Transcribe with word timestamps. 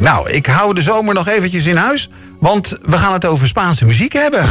Nou, 0.00 0.30
ik 0.30 0.46
hou 0.46 0.74
de 0.74 0.82
zomer 0.82 1.14
nog 1.14 1.28
eventjes 1.28 1.66
in 1.66 1.76
huis, 1.76 2.08
want 2.38 2.78
we 2.82 2.96
gaan 2.96 3.12
het 3.12 3.26
over 3.26 3.46
Spaanse 3.46 3.86
muziek 3.86 4.12
hebben. 4.12 4.44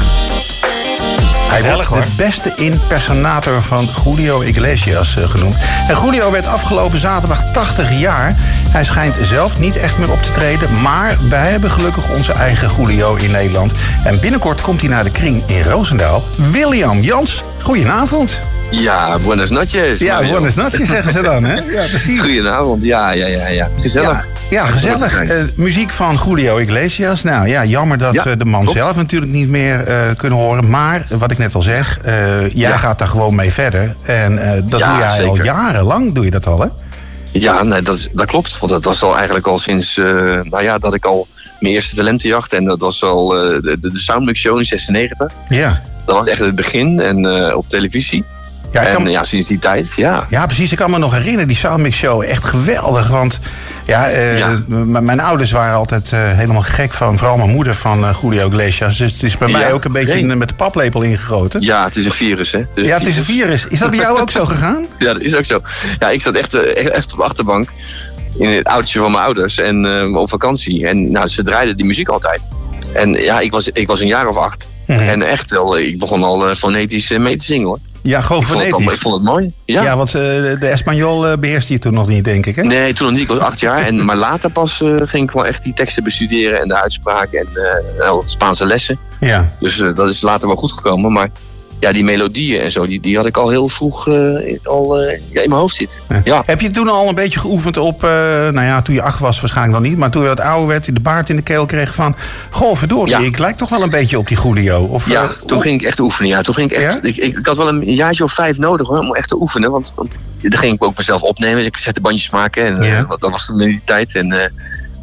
Hij 1.49 1.75
wordt 1.75 2.03
de 2.03 2.15
beste 2.17 2.53
impersonator 2.55 3.62
van 3.62 3.89
Julio 4.04 4.41
Iglesias 4.41 5.15
eh, 5.15 5.29
genoemd. 5.29 5.57
En 5.88 5.97
Julio 6.04 6.31
werd 6.31 6.46
afgelopen 6.46 6.99
zaterdag 6.99 7.51
80 7.51 7.99
jaar. 7.99 8.33
Hij 8.70 8.85
schijnt 8.85 9.15
zelf 9.21 9.59
niet 9.59 9.75
echt 9.75 9.97
meer 9.97 10.12
op 10.12 10.23
te 10.23 10.31
treden, 10.31 10.81
maar 10.81 11.17
wij 11.29 11.50
hebben 11.50 11.72
gelukkig 11.72 12.10
onze 12.10 12.31
eigen 12.31 12.70
Julio 12.78 13.16
in 13.16 13.31
Nederland. 13.31 13.72
En 14.04 14.20
binnenkort 14.20 14.62
komt 14.62 14.81
hij 14.81 14.90
naar 14.90 15.04
de 15.04 15.12
kring 15.12 15.44
in 15.46 15.63
Roosendaal. 15.63 16.23
William 16.52 17.02
Jans, 17.02 17.44
goedenavond. 17.62 18.40
Ja, 18.72 19.20
buenas 19.20 19.49
noches. 19.49 19.99
Ja, 19.99 20.13
Mario. 20.13 20.31
buenas 20.31 20.55
noches 20.55 20.88
zeggen 20.90 21.13
ze 21.13 21.22
dan, 21.22 21.44
hè? 21.44 21.54
Ja, 21.54 21.88
precies. 21.88 22.20
Goedenavond, 22.20 22.84
ja, 22.84 23.12
ja, 23.12 23.27
ja, 23.27 23.48
ja. 23.48 23.67
Gezellig. 23.80 24.08
Ja, 24.26 24.30
ja 24.49 24.66
gezellig. 24.66 25.22
Eh, 25.22 25.44
muziek 25.55 25.90
van 25.90 26.20
Julio 26.26 26.58
Iglesias. 26.58 27.23
Nou 27.23 27.48
ja, 27.48 27.66
jammer 27.66 27.98
dat 27.98 28.13
Ja, 28.13 28.23
we 28.23 28.38
de 28.38 28.45
man 28.45 28.67
zelf 28.67 28.95
natuurlijk 28.95 29.31
niet 29.31 29.49
meer 29.49 29.84
eh, 29.88 29.95
kunnen 30.17 30.38
horen. 30.40 30.70
Maar 30.70 31.05
wat 31.17 31.31
ik 31.31 31.38
net 31.38 31.55
al 31.55 31.62
zeg, 31.62 31.98
eh, 32.03 32.40
jij 32.41 32.70
Ja. 32.70 32.77
gaat 32.77 32.99
daar 32.99 33.07
gewoon 33.07 33.35
mee 33.35 33.52
verder. 33.52 33.95
En 34.03 34.38
eh, 34.38 34.52
dat 34.52 34.70
doe 34.70 34.98
jij 34.99 35.26
al 35.27 35.43
jarenlang, 35.43 36.13
doe 36.13 36.26
je 36.26 36.31
dat 36.31 36.48
al, 36.48 36.59
hè? 36.62 36.67
Ja, 37.31 37.63
nee, 37.63 37.81
dat, 37.81 37.98
is- 37.98 38.07
dat 38.12 38.26
klopt. 38.26 38.59
Want 38.59 38.71
dat 38.71 38.84
was 38.85 39.04
al 39.04 39.15
eigenlijk 39.15 39.48
al 39.48 39.59
sinds, 39.59 39.98
eh, 39.98 40.05
nou 40.43 40.62
ja, 40.63 40.77
dat 40.77 40.93
ik 40.93 41.05
al 41.05 41.27
mijn 41.59 41.73
eerste 41.73 41.95
talentenjacht. 41.95 42.54
En 42.54 42.65
dat 42.65 42.81
was 42.81 43.04
al 43.04 43.35
eh, 43.38 43.62
de, 43.62 43.77
de 43.79 43.90
Soundmix 43.98 44.40
Show 44.40 44.57
in 44.57 44.65
96. 44.65 45.31
Ja. 45.49 45.81
Dat 46.05 46.15
was 46.17 46.27
echt 46.27 46.40
het 46.40 46.55
begin 46.55 46.99
en 46.99 47.26
eh, 47.26 47.55
op 47.57 47.70
televisie. 47.70 48.23
Ja, 48.71 48.85
en 48.85 48.93
kan, 48.93 49.05
ja, 49.11 49.23
sinds 49.23 49.47
die 49.47 49.59
tijd, 49.59 49.93
ja. 49.95 50.25
ja, 50.29 50.45
precies. 50.45 50.71
Ik 50.71 50.77
kan 50.77 50.91
me 50.91 50.97
nog 50.97 51.13
herinneren, 51.13 51.47
die 51.47 51.57
Soundmix 51.57 51.97
Show. 51.97 52.21
Echt 52.23 52.43
geweldig. 52.43 53.07
Want 53.07 53.39
ja, 53.85 54.07
Ja. 54.07 54.61
m- 54.67 55.03
mijn 55.03 55.19
ouders 55.19 55.51
waren 55.51 55.75
altijd 55.77 56.11
eh, 56.11 56.19
helemaal 56.31 56.61
gek 56.61 56.93
van, 56.93 57.17
vooral 57.17 57.37
mijn 57.37 57.49
moeder, 57.49 57.73
van 57.73 58.05
eh, 58.05 58.15
Julio 58.21 58.47
Iglesias. 58.47 58.97
Dus 58.97 59.11
het 59.11 59.23
is 59.23 59.37
bij 59.37 59.48
mij 59.48 59.73
ook 59.73 59.84
een 59.84 59.91
beetje 59.91 60.35
met 60.35 60.48
de 60.49 60.55
paplepel 60.55 61.01
ingegoten. 61.01 61.61
Ja, 61.61 61.84
het 61.84 61.95
is 61.95 62.05
een 62.05 62.11
virus, 62.11 62.51
hè. 62.51 62.61
Ja, 62.76 62.98
het 62.98 63.07
is 63.07 63.17
een 63.17 63.23
virus. 63.23 63.65
Is 63.67 63.79
dat 63.79 63.89
bij 63.89 63.99
jou 63.99 64.20
ook 64.20 64.31
zo 64.31 64.45
gegaan? 64.45 64.86
Ja, 65.00 65.14
dat 65.14 65.22
is 65.22 65.36
ook 65.36 65.45
zo. 65.45 65.61
Ja, 66.00 66.09
ik 66.09 66.22
zat 66.22 66.33
echt, 66.36 66.54
echt 66.73 67.11
op 67.14 67.17
de 67.20 67.23
achterbank 67.26 67.70
in 68.38 68.50
het 68.50 68.67
autootje 68.67 69.00
van 69.00 69.11
mijn 69.11 69.23
ouders 69.23 69.58
en 69.59 69.86
op 70.16 70.30
vakantie. 70.30 70.88
En 70.88 71.11
nou, 71.11 71.28
ze 71.28 71.44
draaiden 71.44 71.78
die 71.78 71.86
muziek 71.86 72.08
altijd. 72.09 72.42
En 72.94 73.14
ja, 73.14 73.39
ik 73.39 73.52
was, 73.52 73.70
ik 73.73 73.88
was 73.88 74.00
een 74.00 74.08
jaar 74.08 74.28
of 74.28 74.36
acht. 74.36 74.70
Mhm. 74.88 75.00
En 75.00 75.22
echt 75.23 75.52
wel, 75.52 75.78
ik 75.78 76.00
begon 76.00 76.23
al 76.23 76.56
fonetisch 76.56 77.17
mee 77.17 77.38
te 77.38 77.44
zingen 77.45 77.67
hoor. 77.67 77.78
Ja, 78.02 78.22
gewoon 78.22 78.42
Ik 78.42 78.47
vond, 78.47 78.61
het, 78.61 78.94
ik 78.94 79.02
vond 79.02 79.14
het 79.14 79.23
mooi. 79.23 79.53
Ja. 79.66 79.83
Ja, 79.83 79.97
want 79.97 80.08
eh, 80.08 80.22
de 80.59 80.67
Espanol 80.67 81.28
eh, 81.28 81.38
beheerste 81.38 81.73
je 81.73 81.80
toen 81.80 81.94
nog 81.94 82.08
niet, 82.08 82.23
denk 82.23 82.45
ik, 82.45 82.55
hè? 82.55 82.64
Nee, 82.64 82.94
toen 82.94 83.05
nog 83.05 83.16
niet. 83.16 83.23
Ik 83.23 83.30
was 83.30 83.39
acht 83.39 83.59
jaar. 83.59 83.86
En, 83.86 84.03
maar 84.05 84.16
later 84.16 84.52
pas 84.52 84.81
eh, 84.81 84.95
ging 84.97 85.28
ik 85.28 85.31
wel 85.31 85.45
echt 85.45 85.64
die 85.64 85.73
teksten 85.73 86.03
bestuderen 86.03 86.61
en 86.61 86.67
de 86.67 86.81
uitspraak 86.81 87.31
en 87.31 87.47
Spaanse 88.25 88.66
lessen. 88.66 89.00
Ja. 89.20 89.53
Dus 89.59 89.77
dat 89.77 90.09
is 90.09 90.22
later 90.22 90.47
wel 90.47 90.58
goed 90.58 90.72
gekomen. 90.72 91.11
Maar 91.11 91.30
ja, 91.80 91.92
die 91.92 92.04
melodieën 92.04 92.62
en 92.62 92.72
zo, 92.72 92.88
die, 92.88 93.00
die 93.00 93.16
had 93.18 93.26
ik 93.26 93.38
al 93.38 93.50
heel 93.50 93.70
vroeg 93.70 94.08
eh, 94.08 94.48
in- 94.48 94.60
al, 94.64 95.00
eh, 95.00 95.20
ja, 95.32 95.42
in 95.42 95.50
mijn 95.50 95.62
hoofd 95.62 95.76
zitten. 95.76 96.02
Ja. 96.24 96.44
Heb 96.46 96.62
je 96.62 96.70
toen 96.72 96.88
al 96.90 97.08
een 97.10 97.16
beetje 97.16 97.40
geoefend 97.40 97.78
op, 97.78 98.04
eh, 98.04 98.10
nou 98.10 98.62
ja, 98.62 98.82
toen 98.82 98.96
je 98.96 99.02
acht 99.02 99.20
was 99.20 99.40
waarschijnlijk 99.40 99.80
dan 99.82 99.90
niet, 99.90 99.98
maar 100.00 100.10
toen 100.10 100.22
je 100.22 100.28
wat 100.28 100.40
ouder 100.40 100.68
werd, 100.68 100.86
je 100.86 100.92
de 100.94 101.00
baard 101.00 101.30
in 101.30 101.36
de 101.36 101.42
keel 101.42 101.66
kreeg 101.66 101.94
van, 101.94 102.16
goh, 102.50 102.76
verdorie, 102.78 103.14
Ja. 103.14 103.20
ik 103.20 103.38
lijk 103.38 103.56
toch 103.58 103.70
wel 103.70 103.82
een 103.84 103.90
beetje 103.90 104.18
op 104.18 104.28
die 104.28 104.38
Julio. 104.44 104.80
Of, 104.84 105.10
Ja, 105.10 105.30
toen 105.46 105.62
ging 105.62 105.82
ik 105.82 105.88
echt 105.88 106.00
oefenen. 106.00 106.30
Ja, 106.30 106.42
toen 106.42 106.54
ging 106.54 106.72
ik 106.72 106.78
echt. 106.78 106.94
Ja? 106.94 107.00
Ik, 107.02 107.18
ik, 107.18 107.38
ik 107.38 107.46
had 107.46 107.58
wel 107.58 107.68
een 107.68 107.96
jaartje 107.96 108.24
of 108.24 108.32
vijf 108.34 108.58
nodig 108.58 108.88
hoor, 108.88 108.98
om 109.00 109.14
echt 109.16 109.28
te 109.28 109.40
oefenen. 109.40 109.72
Want, 109.72 109.92
want 109.96 110.18
dan 110.42 110.58
ging 110.60 110.74
ik 110.76 110.84
ook 110.84 110.98
mezelf 110.98 111.22
opnemen. 111.22 111.66
Ik 111.66 111.78
zette 111.78 112.02
bandjes 112.02 112.30
maken. 112.30 112.66
En 112.66 112.82
eh, 112.82 112.88
Ja. 112.90 113.04
dat 113.10 113.20
dat 113.20 113.32
was 113.32 113.46
toen 113.46 113.62
in 113.62 113.68
die 113.68 113.82
tijd. 113.86 114.16
En 114.16 114.32
eh, 114.32 114.50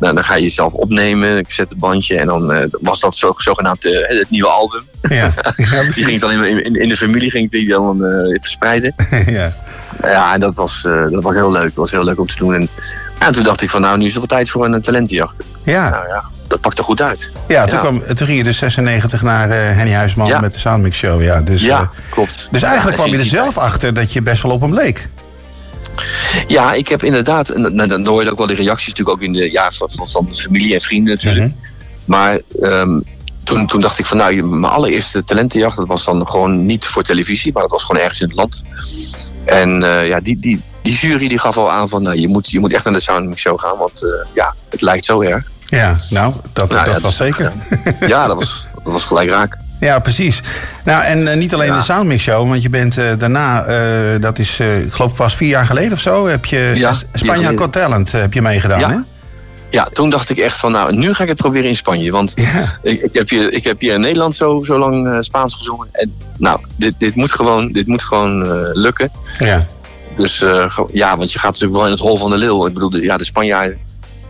nou, 0.01 0.15
dan 0.15 0.25
ga 0.25 0.35
je 0.35 0.43
jezelf 0.43 0.73
opnemen. 0.73 1.39
Ik 1.39 1.51
zet 1.51 1.71
het 1.71 1.79
bandje. 1.79 2.19
En 2.19 2.27
dan 2.27 2.53
eh, 2.53 2.67
was 2.71 3.01
dat 3.01 3.17
zo, 3.17 3.33
zogenaamd 3.37 3.87
eh, 3.87 4.19
het 4.19 4.31
nieuwe 4.31 4.49
album. 4.49 4.83
Ja, 5.03 5.15
ja, 5.57 5.83
Die 5.83 6.05
ging 6.05 6.21
dan 6.21 6.31
in, 6.31 6.65
in, 6.65 6.75
in 6.81 6.89
de 6.89 6.97
familie 6.97 7.31
ging 7.31 7.51
die 7.51 7.69
dan 7.69 8.05
eh, 8.05 8.41
verspreiden. 8.41 8.95
ja. 9.27 9.51
Ja, 10.03 10.35
en 10.35 10.41
dat 10.41 10.55
was, 10.55 10.83
dat 10.83 11.23
was 11.23 11.35
heel 11.35 11.53
leuk. 11.53 11.63
Dat 11.65 11.75
was 11.75 11.91
heel 11.91 12.05
leuk 12.05 12.21
om 12.21 12.27
te 12.27 12.37
doen. 12.37 12.55
En, 12.55 12.69
en 13.19 13.33
toen 13.33 13.45
dacht 13.45 13.63
ik 13.63 13.71
van 13.71 13.81
nou, 13.81 13.99
nu 13.99 14.05
is 14.05 14.11
het 14.15 14.19
wel 14.19 14.39
tijd 14.39 14.51
voor 14.51 14.65
een 14.65 14.81
talentenjacht. 14.81 15.43
Ja, 15.63 15.91
Nou 15.91 16.09
ja, 16.09 16.25
dat 16.49 16.61
pakte 16.61 16.83
goed 16.83 17.03
uit. 17.03 17.31
ja, 17.49 17.65
toen, 17.65 17.75
ja. 17.75 17.81
Kwam, 17.81 18.03
toen 18.15 18.27
ging 18.27 18.39
je 18.39 18.45
dus 18.45 18.59
96 18.59 19.23
naar 19.23 19.49
Henny 19.51 19.93
Huisman 19.93 20.27
Ja. 20.27 20.41
met 20.41 20.53
de 20.53 20.59
Soundmix 20.59 20.97
Show. 20.97 21.23
Ja, 21.23 21.41
dus, 21.41 21.63
Ja, 21.63 21.91
klopt. 22.11 22.49
dus 22.51 22.63
eigenlijk 22.63 22.97
kwam 22.97 23.11
je 23.11 23.19
er 23.19 23.25
zelf 23.25 23.59
achter 23.59 23.95
dat 23.95 24.13
je 24.13 24.23
best 24.23 24.43
wel 24.43 24.53
op 24.53 24.61
hem 24.61 24.75
leek. 24.75 25.09
Ja, 26.47 26.73
ik 26.73 26.89
heb 26.89 27.05
inderdaad, 27.05 27.49
en 27.49 27.89
dan- 27.89 28.07
hoor 28.07 28.25
je 28.25 28.31
ook 28.31 28.39
wel 28.39 28.47
de 28.47 28.55
reacties 28.55 28.89
natuurlijk 28.89 29.17
ook 29.17 29.25
in 29.25 29.33
de, 29.33 29.53
ja, 29.53 29.71
van, 29.71 29.91
van, 29.93 30.09
van 30.09 30.35
familie 30.35 30.75
en 30.75 30.81
vrienden 30.81 31.15
natuurlijk. 31.15 31.47
Mhm. 31.47 31.55
Maar 32.05 32.41
ehm, 32.61 33.01
toen, 33.45 33.67
toen 33.67 33.81
dacht 33.81 33.99
ik 33.99 34.07
van 34.07 34.17
nou, 34.17 34.43
mijn 34.43 34.73
allereerste 34.73 35.25
talentenjacht, 35.25 35.77
dat 35.77 35.87
was 35.87 36.05
dan 36.05 36.27
gewoon 36.29 36.67
niet 36.67 36.85
voor 36.85 37.03
televisie, 37.03 37.53
maar 37.53 37.63
dat 37.63 37.71
was 37.71 37.85
gewoon 37.85 38.03
ergens 38.03 38.21
in 38.21 38.27
het 38.27 38.37
land. 38.37 38.65
En 39.45 39.83
eh, 39.83 40.09
ja, 40.09 40.21
die, 40.21 40.39
die, 40.39 40.61
die 40.83 40.95
jury 40.95 41.29
die 41.29 41.39
gaf 41.39 41.57
al 41.57 41.71
aan 41.71 41.89
van 41.89 42.03
nou, 42.03 42.19
je 42.21 42.29
moet, 42.29 42.51
je 42.51 42.61
moet 42.61 42.73
echt 42.73 42.85
naar 42.85 42.93
de 42.93 43.01
Soundmix 43.01 43.41
Show 43.41 43.61
gaan, 43.61 43.79
want 43.79 44.03
eh, 44.03 44.09
ja, 44.35 44.55
het 44.69 44.81
lijkt 44.81 45.05
zo 45.05 45.21
erg. 45.21 45.51
Ja, 45.67 45.97
nou, 46.11 46.35
dat, 46.53 46.69
Nou, 46.71 46.85
dat 46.85 46.95
ja, 46.95 47.01
was 47.01 47.17
dus- 47.17 47.27
zeker. 47.27 47.53
Ja, 48.09 48.27
dat 48.27 48.37
was, 48.37 48.67
dat 48.83 48.93
was 48.93 49.05
gelijk 49.05 49.29
raak. 49.29 49.57
Ja, 49.81 49.99
precies. 49.99 50.41
Nou, 50.85 51.05
en 51.05 51.29
eh, 51.29 51.37
niet 51.37 51.55
alleen 51.55 51.67
Ja. 51.73 51.77
de 51.77 51.83
Soundmix 51.85 52.23
Show, 52.23 52.49
want 52.49 52.63
je 52.63 52.71
bent 52.71 52.99
eh, 52.99 53.05
daarna, 53.19 53.65
eh, 53.65 54.21
dat 54.21 54.39
is, 54.39 54.61
ik 54.61 54.93
geloof 54.93 55.15
pas 55.15 55.35
vier 55.37 55.49
jaar 55.49 55.67
geleden 55.67 55.93
of 55.93 56.01
zo, 56.01 56.27
heb 56.27 56.45
je 56.45 56.73
Ja, 56.75 56.93
Spanje. 57.13 57.57
Got 57.59 57.73
Talent 57.73 58.13
heb 58.13 58.33
je 58.33 58.43
meegedaan, 58.43 58.81
Ja. 58.81 58.91
hè? 58.91 58.97
Ja, 59.71 59.85
toen 59.85 60.11
dacht 60.11 60.31
ik 60.31 60.39
echt 60.39 60.57
van 60.59 60.73
nou, 60.73 60.97
nu 60.97 61.15
ga 61.15 61.23
ik 61.23 61.29
het 61.29 61.39
proberen 61.39 61.69
in 61.69 61.77
Spanje. 61.77 62.11
Want 62.11 62.35
ik, 62.83 63.03
ik, 63.03 63.09
heb, 63.13 63.29
hier, 63.29 63.53
ik 63.53 63.65
heb 63.65 63.81
hier 63.81 63.95
in 63.95 64.01
Nederland 64.01 64.35
zo, 64.35 64.63
zo 64.65 64.79
lang 64.79 65.17
Spaans 65.25 65.55
gezongen. 65.55 65.89
En 65.93 66.15
nou, 66.39 66.61
dit, 66.77 66.95
dit 66.99 67.15
moet 67.15 67.33
gewoon, 67.33 67.73
dit 67.73 67.87
moet 67.87 68.03
gewoon 68.03 68.47
lukken. 68.73 69.11
Ja. 69.39 69.61
Dus 70.17 70.45
ja, 70.93 71.17
want 71.17 71.33
je 71.33 71.39
gaat 71.39 71.53
natuurlijk 71.53 71.75
wel 71.79 71.85
in 71.85 71.91
het 71.91 72.01
hol 72.01 72.17
van 72.17 72.31
de 72.31 72.37
leeuw. 72.37 72.67
Ik 72.67 72.75
bedoel, 72.75 72.97
ja, 72.97 73.17
de 73.17 73.25
Spanjaarden, 73.25 73.79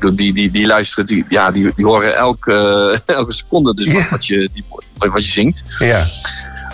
die, 0.00 0.32
die, 0.32 0.50
die 0.50 0.66
luisteren, 0.66 1.06
die, 1.06 1.24
ja, 1.28 1.50
die, 1.50 1.72
die 1.76 1.84
horen 1.84 2.16
elke, 2.16 2.52
elke 3.06 3.32
seconde 3.32 3.74
dus 3.74 3.84
Ja. 3.84 4.06
wat, 4.10 4.26
je, 4.26 4.48
die, 4.52 4.64
wat, 4.98 5.10
wat 5.10 5.24
je 5.24 5.30
zingt. 5.30 5.62
Ja. 5.78 6.02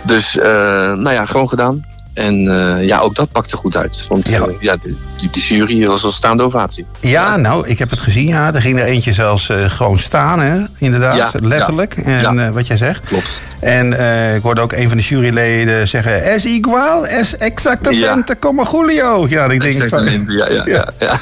Dus, 0.03 0.39
eh, 0.39 0.45
nou 0.93 1.11
ja, 1.13 1.27
gewoon 1.27 1.49
gedaan. 1.49 1.87
En 2.15 2.49
eh, 2.77 2.87
ja, 2.87 2.99
ook 2.99 3.15
dat 3.15 3.33
pakte 3.33 3.57
goed 3.57 3.77
uit. 3.77 4.07
Want 4.09 4.29
Ja. 4.29 4.47
ja 4.61 4.77
de, 4.77 4.95
jury 5.33 5.87
was 5.87 6.05
al 6.05 6.11
staande 6.11 6.43
ovatie. 6.43 6.87
ja, 7.01 7.37
nou, 7.37 7.69
ik 7.69 7.79
heb 7.79 7.91
het 7.91 8.01
gezien, 8.01 8.27
ja. 8.29 8.55
Er 8.55 8.61
ging 8.61 8.79
er 8.79 8.85
eentje 8.85 9.13
zelfs 9.13 9.49
eh, 9.49 9.71
gewoon 9.71 9.99
staan, 9.99 10.41
hè? 10.41 10.61
Inderdaad, 10.79 11.15
Ja, 11.15 11.31
letterlijk. 11.43 11.95
En 11.97 12.39
eh, 12.39 12.49
wat 12.49 12.67
jij 12.67 12.77
zegt. 12.77 13.01
Klopt. 13.05 13.41
En 13.61 13.99
eh, 13.99 14.35
ik 14.35 14.43
hoorde 14.43 14.61
ook 14.61 14.73
een 14.73 14.89
van 14.89 14.97
de 14.97 15.03
juryleden 15.03 15.89
zeggen... 15.89 16.25
Es 16.25 16.45
igual, 16.45 17.07
es 17.07 17.37
exactamente 17.37 18.37
como 18.39 18.67
Julio. 18.73 19.27
Ja, 19.29 19.45
ik 19.51 19.61
denk 19.61 19.89
van... 19.89 20.25
ja, 20.29 20.49
ja, 20.51 20.89
ja. 20.99 21.17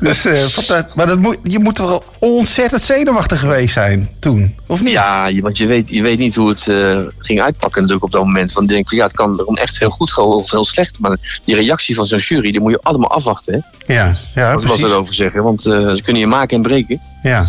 Dus, 0.00 0.24
eh, 0.24 0.66
dat- 0.66 0.94
maar 0.94 1.06
dat 1.06 1.18
moet, 1.18 1.36
je 1.42 1.58
moet 1.58 1.78
wel 1.78 2.04
ontzettend 2.24 2.82
zenuwachtig 2.82 3.40
geweest 3.40 3.72
zijn 3.72 4.10
toen, 4.18 4.54
of 4.66 4.80
niet? 4.82 4.92
Ja, 4.92 5.40
want 5.40 5.56
je 5.56 5.66
weet, 5.66 5.88
je 5.88 6.02
weet 6.02 6.18
niet 6.18 6.34
hoe 6.36 6.48
het 6.48 6.68
eh, 6.68 6.98
ging 7.18 7.40
uitpakken 7.40 7.80
natuurlijk 7.80 8.04
op 8.04 8.12
dat 8.12 8.24
moment. 8.24 8.52
Want 8.52 8.68
je 8.68 8.74
denkt 8.74 8.88
van 8.88 8.98
ja, 8.98 9.04
het 9.04 9.14
kan 9.14 9.40
erom 9.40 9.56
echt 9.56 9.78
heel 9.78 9.90
goed 9.90 10.12
gaan 10.12 10.24
of 10.24 10.50
heel 10.50 10.64
slecht. 10.64 10.98
Maar 11.00 11.40
die 11.44 11.54
reactie 11.54 11.94
van 11.94 12.04
zo'n 12.04 12.18
jury, 12.18 12.50
die 12.50 12.60
moet 12.60 12.70
je 12.70 12.78
allemaal 12.82 13.10
afwachten. 13.10 13.64
Hè? 13.86 13.94
ja, 13.94 14.12
ja 14.34 14.54
Wat 14.54 14.64
was 14.64 14.82
erover 14.82 15.14
zeggen? 15.14 15.42
Want 15.42 15.66
eh, 15.66 15.72
ze 15.72 16.00
kunnen 16.02 16.22
je 16.22 16.28
maken 16.28 16.56
en 16.56 16.62
breken. 16.62 17.00
Ja. 17.22 17.44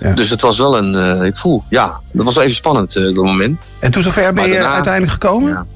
Ja. 0.00 0.12
Dus 0.12 0.30
het 0.30 0.40
was 0.40 0.58
wel 0.58 0.76
een, 0.78 0.94
eh, 1.18 1.24
ik 1.26 1.36
voel, 1.36 1.64
ja, 1.68 2.00
dat 2.12 2.24
was 2.24 2.34
wel 2.34 2.44
even 2.44 2.56
spannend 2.56 2.96
eh, 2.96 3.04
dat 3.04 3.14
moment. 3.14 3.66
En 3.80 3.90
toen 3.90 4.02
zover 4.02 4.32
ben 4.34 4.46
je 4.46 4.52
daarna- 4.52 4.74
uiteindelijk 4.74 5.12
gekomen? 5.12 5.50
Ja. 5.52 5.66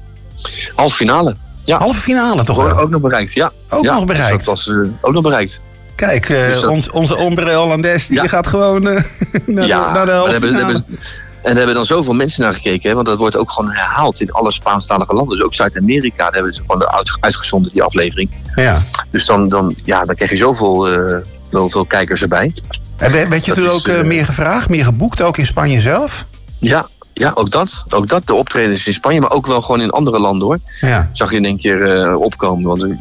Halve 0.75 0.95
finale. 0.95 1.35
Ja, 1.63 1.77
Halve 1.77 1.99
finale 1.99 2.43
toch 2.43 2.77
ook, 2.79 2.89
nog 2.89 3.01
bereikt. 3.01 3.33
Ja, 3.33 3.51
Ook 3.69 3.83
ja, 3.83 3.93
nog 3.93 4.05
bereikt. 4.05 4.37
Dus 4.37 4.45
dat 4.45 4.55
was 4.55 4.69
ook 5.01 5.13
nog 5.13 5.23
bereikt. 5.23 5.61
Kijk, 5.95 6.29
eh, 6.29 6.45
Dus 6.47 6.59
dat- 6.61 6.69
ons, 6.69 6.89
onze 6.91 7.15
ombre 7.15 7.53
Hollandes 7.55 8.07
die 8.07 8.21
Ja. 8.21 8.27
gaat 8.27 8.47
gewoon 8.47 8.87
eh, 8.87 9.03
naar, 9.45 9.67
ja, 9.67 9.87
de, 9.87 9.93
naar 9.93 10.05
de 10.05 10.11
hebben, 10.31 10.53
hebben- 10.53 10.85
en 11.41 11.51
daar 11.51 11.55
hebben 11.55 11.75
dan 11.75 11.85
zoveel 11.85 12.13
mensen 12.13 12.43
naar 12.43 12.53
gekeken. 12.53 12.89
Hè, 12.89 12.95
want 12.95 13.07
dat 13.07 13.17
wordt 13.17 13.37
ook 13.37 13.51
gewoon 13.51 13.71
herhaald 13.71 14.21
in 14.21 14.31
alle 14.31 14.51
Spaanstalige 14.51 15.13
landen. 15.13 15.37
Dus 15.37 15.45
ook 15.45 15.53
Zuid-Amerika, 15.53 16.23
daar 16.23 16.33
hebben 16.33 16.53
ze 16.53 16.61
gewoon 16.67 16.87
uit- 16.87 17.17
uitgezonden, 17.19 17.71
die 17.73 17.83
aflevering. 17.83 18.29
Ja. 18.55 18.77
Dus 19.11 19.25
dan, 19.25 19.47
dan, 19.47 19.75
ja, 19.83 20.05
dan 20.05 20.15
krijg 20.15 20.31
je 20.31 20.37
zoveel 20.37 20.87
eh, 20.89 21.15
veel, 21.47 21.69
veel 21.69 21.85
kijkers 21.85 22.21
erbij. 22.21 22.53
En 22.97 23.11
werd, 23.11 23.45
je 23.45 23.53
Dat 23.53 23.63
toen 23.63 23.75
is, 23.75 23.89
ook 23.89 24.03
meer 24.05 24.25
gevraagd, 24.25 24.69
meer 24.69 24.85
geboekt, 24.85 25.21
ook 25.21 25.37
in 25.37 25.45
Spanje 25.45 25.81
zelf? 25.81 26.25
Ja, 26.59 26.87
ja 27.17 27.31
ook, 27.35 27.51
dat, 27.51 27.83
ook 27.89 28.07
dat. 28.07 28.27
De 28.27 28.33
optredens 28.33 28.87
in 28.87 28.93
Spanje, 28.93 29.19
maar 29.19 29.31
ook 29.31 29.45
wel 29.47 29.61
gewoon 29.61 29.81
in 29.81 29.89
andere 29.89 30.19
landen 30.19 30.47
hoor. 30.47 30.59
Ja. 30.79 31.09
Zag 31.11 31.31
je 31.31 31.37
in 31.37 31.45
één 31.45 31.59
keer 31.59 31.99
eh, 32.01 32.21
opkomen. 32.21 32.67
Want 32.67 32.83
ik, 32.83 32.97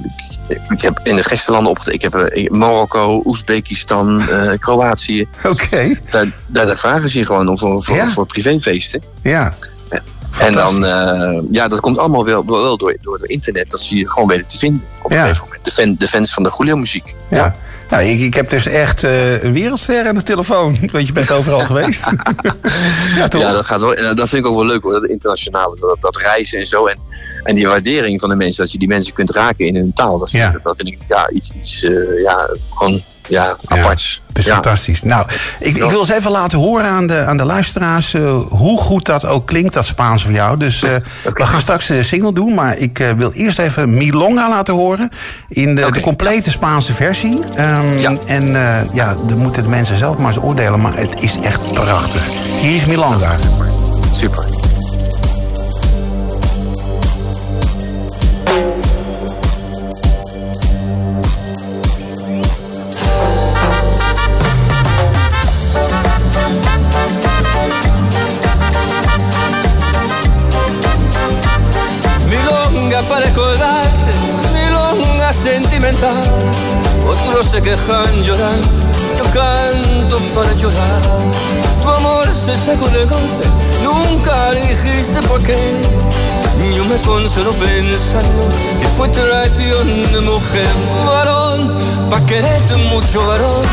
ik, 0.69 0.81
heb 0.81 1.01
in 1.03 1.17
de 1.17 1.23
gestenlanden 1.23 1.71
opgetreden. 1.71 2.07
Ik 2.09 2.13
heb 2.15 2.29
eh, 2.29 2.51
Marokko, 2.51 3.21
Oezbekistan, 3.25 4.21
eh, 4.29 4.59
Kroatië. 4.65 5.29
Oké. 5.45 5.95
Daar, 6.11 6.33
daar, 6.47 6.67
daar 6.67 6.79
vragen 6.79 7.09
ze 7.09 7.19
je 7.19 7.25
gewoon 7.27 7.49
om 7.49 7.59
voor, 7.59 7.83
voor, 7.83 7.97
Ja. 7.97 8.09
voor 8.09 8.27
privéfeesten. 8.27 9.03
Ja. 9.23 9.53
En 10.39 10.53
dan, 10.53 10.81
ja, 11.51 11.69
dat 11.69 11.81
komt 11.81 11.99
allemaal 11.99 12.25
wel, 12.25 12.45
wel, 12.47 12.77
door, 12.77 12.97
door, 13.03 13.19
door 13.19 13.29
internet. 13.29 13.71
Dat 13.71 13.81
zie 13.81 13.99
je 13.99 14.11
gewoon 14.11 14.29
weten 14.29 14.47
te 14.47 14.59
vinden 14.59 14.85
op 15.03 15.11
een 15.11 15.17
Ja. 15.17 15.23
gegeven 15.23 15.45
moment. 15.45 15.65
De, 15.65 15.71
fan, 15.71 15.95
de 15.99 16.09
fans 16.09 16.35
van 16.35 16.43
de 16.43 16.55
Julio 16.59 16.77
muziek. 16.77 17.15
Ja. 17.31 17.55
Nou, 17.95 18.07
ik, 18.07 18.21
ik 18.21 18.35
heb 18.35 18.51
dus 18.51 18.67
echt 18.67 19.05
uh, 19.05 19.43
een 19.43 19.53
wereldster 19.53 20.07
aan 20.07 20.15
de 20.15 20.23
telefoon. 20.23 20.79
Want 20.93 21.07
je 21.07 21.13
bent 21.13 21.31
overal 21.31 21.61
geweest. 21.71 22.05
ja, 23.17 23.29
toch? 23.29 23.41
ja, 23.41 23.53
dat, 23.53 23.67
gaat 23.67 23.81
wel, 23.81 24.15
dat 24.15 24.29
vind 24.29 24.45
ik 24.45 24.47
ook 24.47 24.55
wel 24.55 24.67
leuk 24.67 24.83
hoor, 24.83 24.93
dat 24.93 25.05
internationale. 25.05 25.77
Dat, 25.81 25.97
dat, 26.01 26.17
reizen 26.17 26.59
en 26.59 26.67
zo. 26.67 26.87
En, 26.87 26.99
en 27.43 27.55
die 27.55 27.67
waardering 27.67 28.21
van 28.21 28.29
de 28.29 28.37
mensen, 28.37 28.63
dat 28.63 28.73
je 28.73 28.79
die 28.79 28.89
mensen 28.89 29.15
kunt 29.15 29.31
raken 29.31 29.67
in 29.67 29.77
hun 29.77 29.93
taal. 29.93 30.19
Dat, 30.19 30.31
ja. 30.31 30.61
dat 30.63 30.77
vind 30.77 30.89
ik 30.89 30.99
ja, 31.09 31.31
iets, 31.31 31.53
iets 31.57 31.85
uh, 31.85 32.23
ja, 32.23 32.51
gewoon 32.75 33.03
ja, 33.29 33.57
apart. 33.65 34.23
het 34.27 34.39
is 34.39 34.53
fantastisch. 34.53 35.03
Nou, 35.03 35.27
ik, 35.61 35.77
ik, 35.77 35.91
wil 35.91 36.01
eens 36.01 36.11
even 36.11 36.31
laten 36.31 36.59
horen 36.59 36.85
aan 36.85 37.07
de, 37.07 37.25
aan 37.25 37.37
de 37.37 37.45
luisteraars 37.45 38.13
uh, 38.15 38.37
hoe 38.49 38.79
goed 38.79 39.07
dat 39.07 39.27
ook 39.27 39.47
klinkt, 39.47 39.75
dat 39.75 39.85
Spaans 39.85 40.23
voor 40.23 40.33
jou. 40.33 40.59
Dus 40.59 40.83
uh, 40.85 40.91
we 41.35 41.47
gaan 41.47 41.61
straks 41.61 41.87
de 41.87 42.03
single 42.03 42.33
doen, 42.33 42.55
maar 42.55 42.77
ik 42.77 42.99
uh, 42.99 43.11
wil 43.11 43.33
eerst 43.33 43.59
even 43.59 43.95
Milonga 43.95 44.49
laten 44.49 44.75
horen 44.75 45.11
in 45.49 45.75
de, 45.75 45.91
de 45.91 46.01
complete 46.01 46.51
Spaanse 46.51 46.93
versie. 46.93 47.39
Um, 47.59 47.99
ja. 47.99 48.13
En 48.27 48.47
ja, 48.93 49.15
dan 49.29 49.39
moeten 49.39 49.63
de 49.63 49.69
mensen 49.69 49.99
zelf 49.99 50.19
maar 50.19 50.35
eens 50.35 50.43
oordelen, 50.43 50.81
maar 50.81 50.97
het 50.97 51.15
is 51.21 51.37
echt 51.43 51.73
prachtig. 51.73 52.29
Hier 52.61 52.75
is 52.75 52.85
Milonga. 52.85 53.35
Super. 54.13 54.54
Sentimental. 75.45 76.25
Otros 77.07 77.45
se 77.45 77.61
quejan 77.61 78.23
llorando, 78.23 78.67
yo 79.19 79.25
canto 79.25 80.19
para 80.35 80.51
llorar. 80.55 81.03
Tu 81.83 81.89
amor 81.91 82.33
se 82.33 82.57
sacó 82.57 82.89
de 82.89 83.05
golpe, 83.05 83.47
nunca 83.83 84.53
dijiste 84.53 85.21
por 85.29 85.43
qué. 85.43 85.59
Yo 86.75 86.85
me 86.87 86.99
consolo 87.03 87.53
pensando 87.53 88.43
que 88.81 88.89
fue 88.97 89.09
traición 89.11 89.87
de 90.13 90.21
mujer, 90.23 90.73
pa' 92.11 92.21
quererte 92.27 92.77
mucho, 92.91 93.27
varón, 93.27 93.67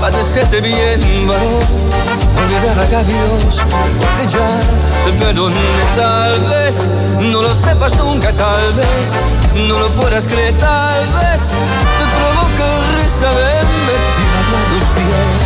pa' 0.00 0.10
decirte 0.10 0.60
bien, 0.60 1.26
varón 1.26 2.22
olvidar 2.42 2.78
a 2.78 3.02
Dios, 3.04 3.62
porque 3.98 4.26
ya 4.26 4.60
te 5.04 5.12
perdoné 5.12 5.56
tal 5.96 6.40
vez, 6.44 6.88
no 7.30 7.42
lo 7.42 7.54
sepas 7.54 7.96
nunca 7.96 8.32
tal 8.32 8.72
vez, 8.74 9.66
no 9.68 9.78
lo 9.78 9.88
puedas 9.90 10.26
creer 10.26 10.54
tal 10.58 11.06
vez, 11.06 11.52
te 11.98 12.04
provoca 12.18 12.66
risa 12.96 13.32
verme 13.32 13.94
tirado 14.16 14.52
a 14.56 14.64
tus 14.70 14.84
pies. 14.90 15.41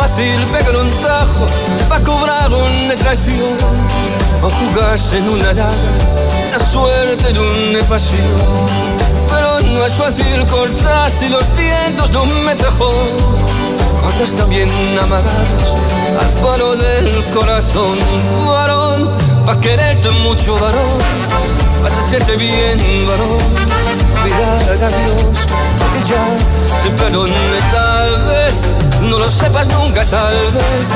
Fácil 0.00 0.40
pegar 0.46 0.76
un 0.76 0.90
tajo 1.02 1.46
para 1.90 2.02
cobrar 2.02 2.50
una 2.50 2.96
traición 2.96 3.54
o 4.42 4.48
jugarse 4.48 5.18
en 5.18 5.28
una 5.28 5.52
daga 5.52 5.90
la 6.52 6.58
suerte 6.58 7.32
de 7.34 7.38
una 7.38 7.82
pasión. 7.86 8.40
Pero 9.28 9.60
no 9.60 9.84
es 9.84 9.92
fácil 9.92 10.46
cortar 10.46 11.10
si 11.10 11.28
los 11.28 11.44
dientes 11.54 12.10
no 12.12 12.24
me 12.24 12.54
trajo. 12.56 12.90
Acá 14.08 14.24
están 14.24 14.48
bien 14.48 14.70
amarrados 14.98 15.76
al 16.22 16.30
palo 16.42 16.76
del 16.76 17.22
corazón. 17.34 17.98
Varón, 18.46 19.10
pa' 19.44 19.60
quererte 19.60 20.10
mucho, 20.24 20.54
varón, 20.54 20.98
pa' 21.82 21.90
decirte 21.90 22.36
bien, 22.36 22.78
varón. 23.06 23.42
Mirar 24.24 24.84
a 24.84 24.88
Dios, 24.98 25.38
que 25.92 26.00
ya 26.10 26.24
te 26.82 26.90
perdone 26.90 27.36
tal 28.00 28.22
vez. 28.24 28.68
No 29.08 29.18
lo 29.18 29.30
sepas 29.30 29.68
nunca, 29.68 30.04
tal 30.04 30.38
vez. 30.58 30.88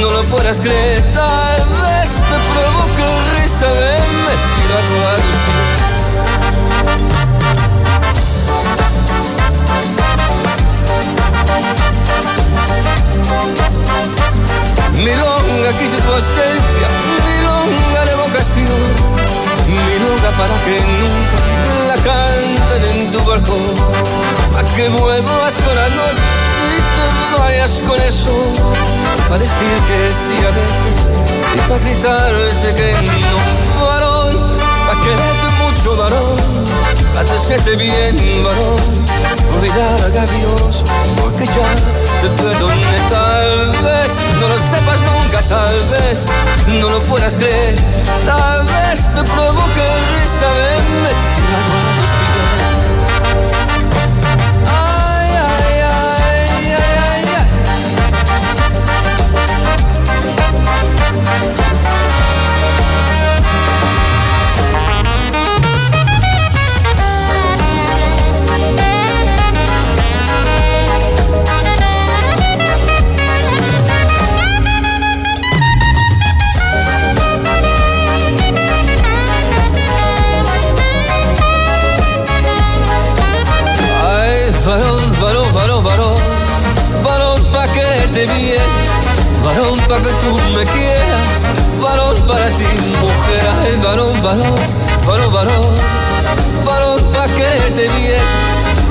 No 0.00 0.10
lo 0.10 0.22
puedas 0.24 0.60
creer, 0.60 1.02
tal 1.14 1.62
vez. 1.82 2.10
Te 2.30 2.36
provoque 2.52 3.04
risa 3.34 3.66
verme 3.66 4.32
Milonga 15.04 15.70
quise 15.78 15.98
tu 16.02 16.12
ausencia, 16.12 16.88
milonga 17.28 18.04
de 18.04 18.14
vocación, 18.16 18.82
milonga 19.68 20.30
para 20.40 20.56
que 20.64 20.76
nunca 21.02 21.38
la 21.88 21.96
canten 22.08 22.84
en 22.92 23.10
tu 23.12 23.20
balcón, 23.22 23.74
a 24.58 24.62
que 24.74 24.88
vuelvas 24.88 25.54
con 25.54 25.74
la 25.76 25.88
noche 25.88 26.47
vayas 27.36 27.80
con 27.86 28.00
eso, 28.00 28.32
para 29.28 29.38
decir 29.38 29.76
que 29.88 30.12
sí 30.14 30.36
a 30.44 30.50
veces 30.50 31.08
y 31.54 31.58
para 31.68 31.80
gritarte 31.80 32.74
que 32.74 32.92
no, 33.02 33.84
varón 33.84 34.36
a 34.90 35.02
quererte 35.02 35.48
mucho, 35.62 35.96
varón, 35.96 36.38
a 37.18 37.24
decirte 37.24 37.76
bien, 37.76 38.16
varón, 38.42 38.78
olvidar 39.54 40.00
a 40.02 40.26
Dios, 40.26 40.84
porque 41.20 41.46
ya 41.46 41.74
te 42.22 42.28
perdoné 42.42 42.98
tal 43.10 43.72
vez, 43.82 44.18
no 44.40 44.48
lo 44.48 44.58
sepas 44.58 45.00
nunca, 45.00 45.42
tal 45.48 45.76
vez, 45.90 46.26
no 46.80 46.90
lo 46.90 47.00
puedas 47.02 47.36
creer, 47.36 47.76
tal 48.24 48.64
vez 48.64 49.08
te 49.14 49.22
provoque 49.24 50.17
bien, 88.26 88.60
varón 89.44 89.78
para 89.88 90.02
que 90.02 90.08
tú 90.08 90.34
me 90.52 90.64
quieras, 90.64 91.46
varón 91.80 92.16
para 92.26 92.46
ti, 92.46 92.66
mujer, 93.00 93.42
ay, 93.62 93.76
varón, 93.76 94.20
varón, 94.22 94.54
varón, 95.06 95.32
varón, 95.32 95.74
varón 96.64 97.00
para 97.12 97.26
quererte 97.32 97.88
bien, 97.96 98.20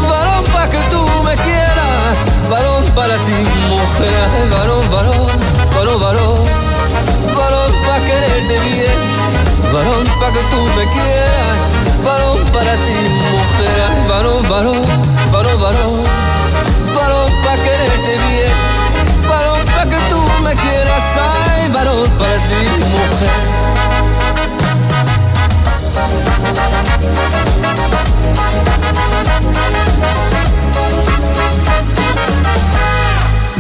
varón 0.08 0.44
para 0.54 0.70
que 0.70 0.78
tú 0.90 1.02
me 1.26 1.36
quieras, 1.36 2.18
varón 2.50 2.86
para 2.96 3.16
ti, 3.16 3.38
mujer, 3.68 4.14
ay, 4.34 4.50
varón, 4.50 4.90
varón, 4.90 5.28
varón, 5.76 6.00
varón, 6.00 6.36
varón 7.36 7.72
para 7.86 8.06
quererte 8.06 8.60
bien, 8.70 8.98
varón 9.74 10.06
para 10.22 10.32
que 10.32 10.44
tú 10.52 10.62
me 10.78 10.86
quieras, 10.96 11.60
varón 12.06 12.40
para 12.54 12.72
ti, 12.72 12.98
mujer, 13.34 13.76
ay, 13.90 14.08
varón, 14.08 14.48
varón, 14.48 14.82
varón, 15.34 15.62
varón, 15.62 16.04
varón 16.96 17.32
para 17.44 17.58
quererte 17.62 18.18
bien 18.30 18.67
me 20.48 20.54
quieras, 20.56 21.18
hay 21.18 21.72
varón 21.72 22.10
para 22.18 22.38
ti, 22.50 22.64
mujer. 22.92 23.68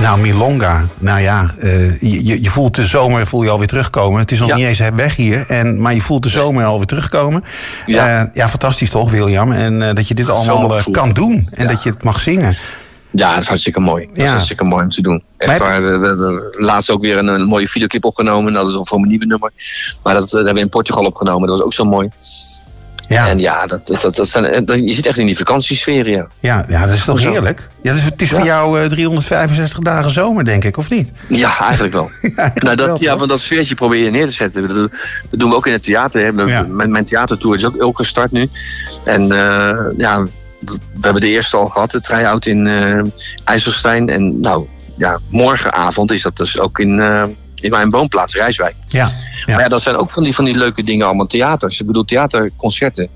Nou, 0.02 0.20
Milonga, 0.20 0.86
nou 1.00 1.22
ja, 1.22 1.54
uh, 1.64 2.02
je, 2.02 2.44
je 2.44 2.50
voelt 2.50 2.76
de 2.76 2.86
zomer 2.86 3.28
voel 3.28 3.44
je 3.44 3.50
alweer 3.50 3.68
terugkomen. 3.68 4.20
Het 4.20 4.32
is 4.32 4.40
nog 4.40 4.56
niet 4.56 4.66
eens 4.66 4.82
weg 4.96 5.16
hier, 5.16 5.46
en, 5.48 5.82
maar 5.82 5.94
je 5.94 6.02
voelt 6.02 6.24
de 6.24 6.30
zomer 6.30 6.66
alweer 6.66 6.88
terugkomen. 6.88 7.44
Ja, 7.86 8.22
uh, 8.22 8.28
ja 8.34 8.50
fantastisch 8.50 8.90
toch, 8.90 9.12
William? 9.12 9.52
En 9.52 9.82
uh, 9.82 9.94
dat 9.94 10.08
je 10.08 10.14
dit 10.14 10.30
allemaal 10.30 10.80
kan 10.92 11.14
doen 11.14 11.48
en 11.54 11.68
dat 11.68 11.84
je 11.84 11.90
het 11.90 12.04
mag 12.04 12.20
zingen. 12.20 12.56
Ja, 13.18 13.34
dat 13.34 13.42
is 13.42 13.48
hartstikke 13.48 13.80
mooi. 13.80 14.08
Dat 14.14 14.18
is 14.18 14.30
hartstikke 14.30 14.64
mooi 14.64 14.84
om 14.84 14.90
te 14.90 15.02
doen. 15.02 15.24
Echt 15.38 15.60
waar, 15.60 15.82
we, 15.82 16.08
hebben 16.08 16.44
laatst 16.52 16.90
ook 16.90 17.02
weer 17.02 17.18
een, 17.18 17.28
een, 17.28 17.46
mooie 17.46 17.68
videoclip 17.68 18.06
opgenomen. 18.06 18.54
Dat 18.54 18.70
is 18.70 18.78
voor 18.82 18.98
mijn 18.98 19.10
nieuwe 19.10 19.26
nummer. 19.26 19.52
Maar 20.04 20.14
dat, 20.14 20.24
dat 20.24 20.32
hebben 20.32 20.54
we 20.54 20.60
in 20.60 20.70
Portugal 20.70 21.06
opgenomen. 21.06 21.48
Dat 21.48 21.58
was 21.58 21.66
ook 21.66 21.74
zo 21.74 21.86
mooi. 21.86 22.10
Ja. 23.08 23.28
En 23.28 23.40
ja, 23.40 23.66
dat, 23.66 23.88
dat, 23.88 24.16
dat 24.16 24.28
zijn, 24.28 24.66
dat, 24.66 24.80
je 24.80 24.94
zit 24.94 25.06
echt 25.06 25.18
in 25.18 25.26
die 25.26 25.38
vakantiesfeer, 25.38 26.10
ja. 26.10 26.28
Ja, 26.40 26.66
ja 26.68 26.86
dat 26.86 26.96
is 26.96 27.06
toch 27.06 27.22
heerlijk? 27.22 27.68
Ja, 27.82 27.94
dus 27.94 28.04
het 28.04 28.22
is 28.22 28.30
voor 28.30 28.40
Ja. 28.40 28.46
jou 28.46 28.82
eh, 28.82 28.90
365 28.90 29.80
dagen 29.80 30.12
zomer, 30.12 30.46
denk 30.46 30.64
ik, 30.64 30.78
of 30.78 30.90
niet? 30.90 31.12
Ja, 31.30 31.60
eigenlijk 31.60 31.94
wel. 31.94 32.10
eigenlijk 32.22 32.64
nou, 32.64 32.76
wel, 32.76 32.88
dat, 32.88 33.00
ja, 33.00 33.18
want 33.18 33.30
dat 33.30 33.40
sfeertje 33.40 33.76
probeer 33.76 34.04
je 34.04 34.10
neer 34.10 34.26
te 34.26 34.32
zetten. 34.32 34.68
Dat, 34.68 34.92
doen 35.30 35.50
we 35.50 35.56
ook 35.56 35.68
in 35.68 35.74
het 35.74 35.84
theater. 35.84 36.22
Hè. 36.22 36.44
Ja. 36.44 36.66
Mijn, 36.70 36.92
mijn 36.92 37.04
theatertour 37.04 37.56
is 37.56 37.66
ook, 37.66 37.84
ook 37.84 37.98
gestart 37.98 38.32
nu. 38.32 38.50
En 39.04 39.32
eh, 39.32 39.78
ja, 39.98 40.24
we 40.60 40.78
hebben 41.02 41.22
de 41.22 41.28
eerste 41.28 41.58
al 41.58 41.70
gehad, 41.70 41.92
de 41.92 42.02
try-out 42.02 42.46
in 42.46 42.68
eh 42.68 43.02
IJsselstein. 43.44 44.10
En 44.10 44.40
nou, 44.40 44.68
ja, 44.98 45.20
morgenavond 45.30 46.12
is 46.12 46.22
dat 46.22 46.38
dus 46.38 46.60
ook 46.60 46.80
in, 46.80 47.00
eh, 47.00 47.24
in 47.56 47.70
mijn 47.70 47.90
woonplaats, 47.90 48.36
Rijswijk. 48.36 48.76
Ja, 48.88 49.10
Ja. 49.46 49.54
Maar 49.54 49.64
ja, 49.64 49.70
dat 49.70 49.82
zijn 49.82 49.96
ook 49.96 50.12
van 50.12 50.24
die, 50.24 50.36
van 50.36 50.46
die 50.46 50.56
leuke 50.56 50.84
dingen 50.84 51.06
allemaal. 51.06 51.26
Theaters, 51.26 51.80
ik 51.80 51.88
bedoel 51.88 52.04
theaterconcerten. 52.04 53.10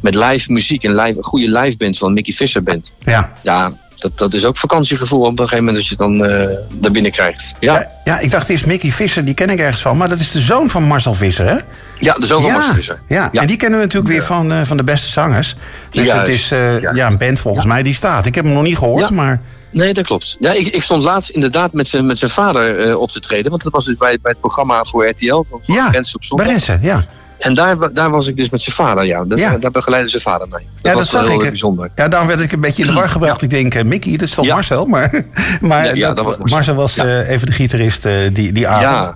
Met 0.00 0.14
live 0.14 0.52
muziek 0.52 0.84
en 0.84 0.94
live, 0.94 1.18
een 1.18 1.24
goede 1.24 1.50
live 1.60 1.76
band 1.76 1.98
van 1.98 2.12
Mickey 2.12 2.34
Visser 2.34 2.62
band. 2.62 2.92
ja. 3.04 3.32
Ja, 3.42 3.72
dat, 4.02 4.18
dat 4.18 4.34
is 4.34 4.44
ook 4.44 4.56
vakantiegevoel 4.56 5.20
op 5.20 5.30
een 5.30 5.36
gegeven 5.36 5.58
moment 5.58 5.76
als 5.76 5.88
je 5.88 5.96
dan 5.96 6.24
eh 6.24 6.56
naar 6.80 6.90
binnen 6.90 7.10
krijgt. 7.10 7.54
Ja, 7.60 7.74
Ja, 7.74 7.88
ja, 8.04 8.18
ik 8.18 8.30
dacht 8.30 8.48
eerst 8.48 8.66
Mickey 8.66 8.92
Visser, 8.92 9.24
die 9.24 9.34
ken 9.34 9.48
ik 9.48 9.58
ergens 9.58 9.82
van. 9.82 9.96
Maar 9.96 10.08
dat 10.08 10.18
is 10.18 10.30
de 10.30 10.40
zoon 10.40 10.70
van 10.70 10.82
Marcel 10.82 11.14
Visser, 11.14 11.48
hè? 11.48 11.56
ja 11.98 12.14
de 12.14 12.26
zoon 12.26 12.40
van 12.40 12.50
ja, 12.50 12.56
Marcel 12.56 12.74
Visser. 12.74 13.00
Ja. 13.08 13.28
Ja. 13.32 13.40
en 13.40 13.46
die 13.46 13.56
kennen 13.56 13.78
we 13.78 13.84
natuurlijk 13.84 14.12
weer 14.12 14.22
van, 14.22 14.52
eh, 14.52 14.60
van 14.64 14.76
de 14.76 14.84
beste 14.84 15.10
zangers. 15.10 15.56
Dus 15.90 16.06
Juist, 16.06 16.20
het 16.20 16.28
is 16.28 16.50
eh, 16.50 16.80
ja, 16.80 17.10
een 17.10 17.18
band 17.18 17.40
volgens 17.40 17.64
mij 17.64 17.82
die 17.82 17.94
staat. 17.94 18.26
Ik 18.26 18.34
heb 18.34 18.44
hem 18.44 18.54
nog 18.54 18.62
niet 18.62 18.78
gehoord, 18.78 19.10
maar... 19.10 19.40
Nee, 19.70 19.92
dat 19.92 20.04
klopt. 20.04 20.36
Ja, 20.40 20.52
ik, 20.52 20.66
ik 20.66 20.82
stond 20.82 21.02
laatst 21.02 21.30
inderdaad 21.30 21.72
met 21.72 21.88
zijn, 21.88 22.06
met 22.06 22.18
zijn 22.18 22.30
vader 22.30 22.88
eh, 22.88 22.98
op 22.98 23.10
te 23.10 23.20
treden. 23.20 23.50
Want 23.50 23.62
dat 23.62 23.72
was 23.72 23.84
dus 23.84 23.96
bij, 23.96 24.18
bij 24.22 24.30
het 24.30 24.40
programma 24.40 24.84
voor 24.84 25.08
RTL 25.08 25.34
van, 25.34 25.44
van 25.60 25.74
Ja, 25.74 25.86
op 25.86 26.24
zondag. 26.24 26.46
Berensen, 26.46 26.78
ja. 26.82 27.04
En 27.42 27.54
daar, 27.54 27.92
daar 27.92 28.10
was 28.10 28.26
ik 28.26 28.36
dus 28.36 28.50
met 28.50 28.62
zijn 28.62 28.76
vader. 28.76 29.04
Ja. 29.04 29.24
Dat, 29.24 29.38
Ja. 29.38 29.56
Daar 29.58 29.70
begeleidde 29.70 30.08
zijn 30.10 30.22
vader 30.22 30.46
mee. 30.50 30.66
Dat 30.82 30.92
Ja, 30.92 30.98
was 30.98 31.10
dat 31.10 31.28
heel 31.28 31.42
ik. 31.42 31.48
bijzonder. 31.48 31.90
Ja, 31.94 32.08
daarom 32.08 32.28
werd 32.28 32.40
ik 32.40 32.52
een 32.52 32.60
beetje 32.60 32.82
in 32.82 32.88
de 32.88 32.94
war 32.94 33.08
gebracht. 33.18 33.42
Ik 33.42 33.50
denk, 33.50 33.74
eh, 33.74 33.84
Mickey, 33.84 34.12
dat 34.12 34.28
is 34.28 34.34
toch. 34.34 34.46
Marcel? 34.46 34.86
Maar, 34.86 35.10
maar 35.60 35.84
Ja, 35.84 35.92
ja, 35.94 36.06
dat, 36.12 36.16
dat 36.26 36.36
was 36.38 36.50
Marcel. 36.50 36.74
Was 36.74 36.96
eh, 36.96 37.28
even 37.28 37.46
de 37.46 37.52
gitarist 37.52 38.04
eh, 38.04 38.12
die, 38.32 38.52
die 38.52 38.68
avond. 38.68 38.82
Ja. 38.82 39.14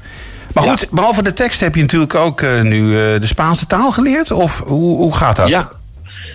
Maar 0.54 0.64
goed, 0.64 0.90
behalve 0.90 1.22
de 1.22 1.32
tekst 1.32 1.60
heb 1.60 1.74
je 1.74 1.80
natuurlijk 1.80 2.14
ook 2.14 2.42
nu 2.62 2.90
de 3.18 3.26
Spaanse 3.26 3.66
taal 3.66 3.92
geleerd? 3.92 4.30
Of 4.30 4.62
hoe, 4.66 4.96
hoe 4.96 5.14
gaat 5.14 5.36
dat? 5.36 5.48
Ja. 5.48 5.68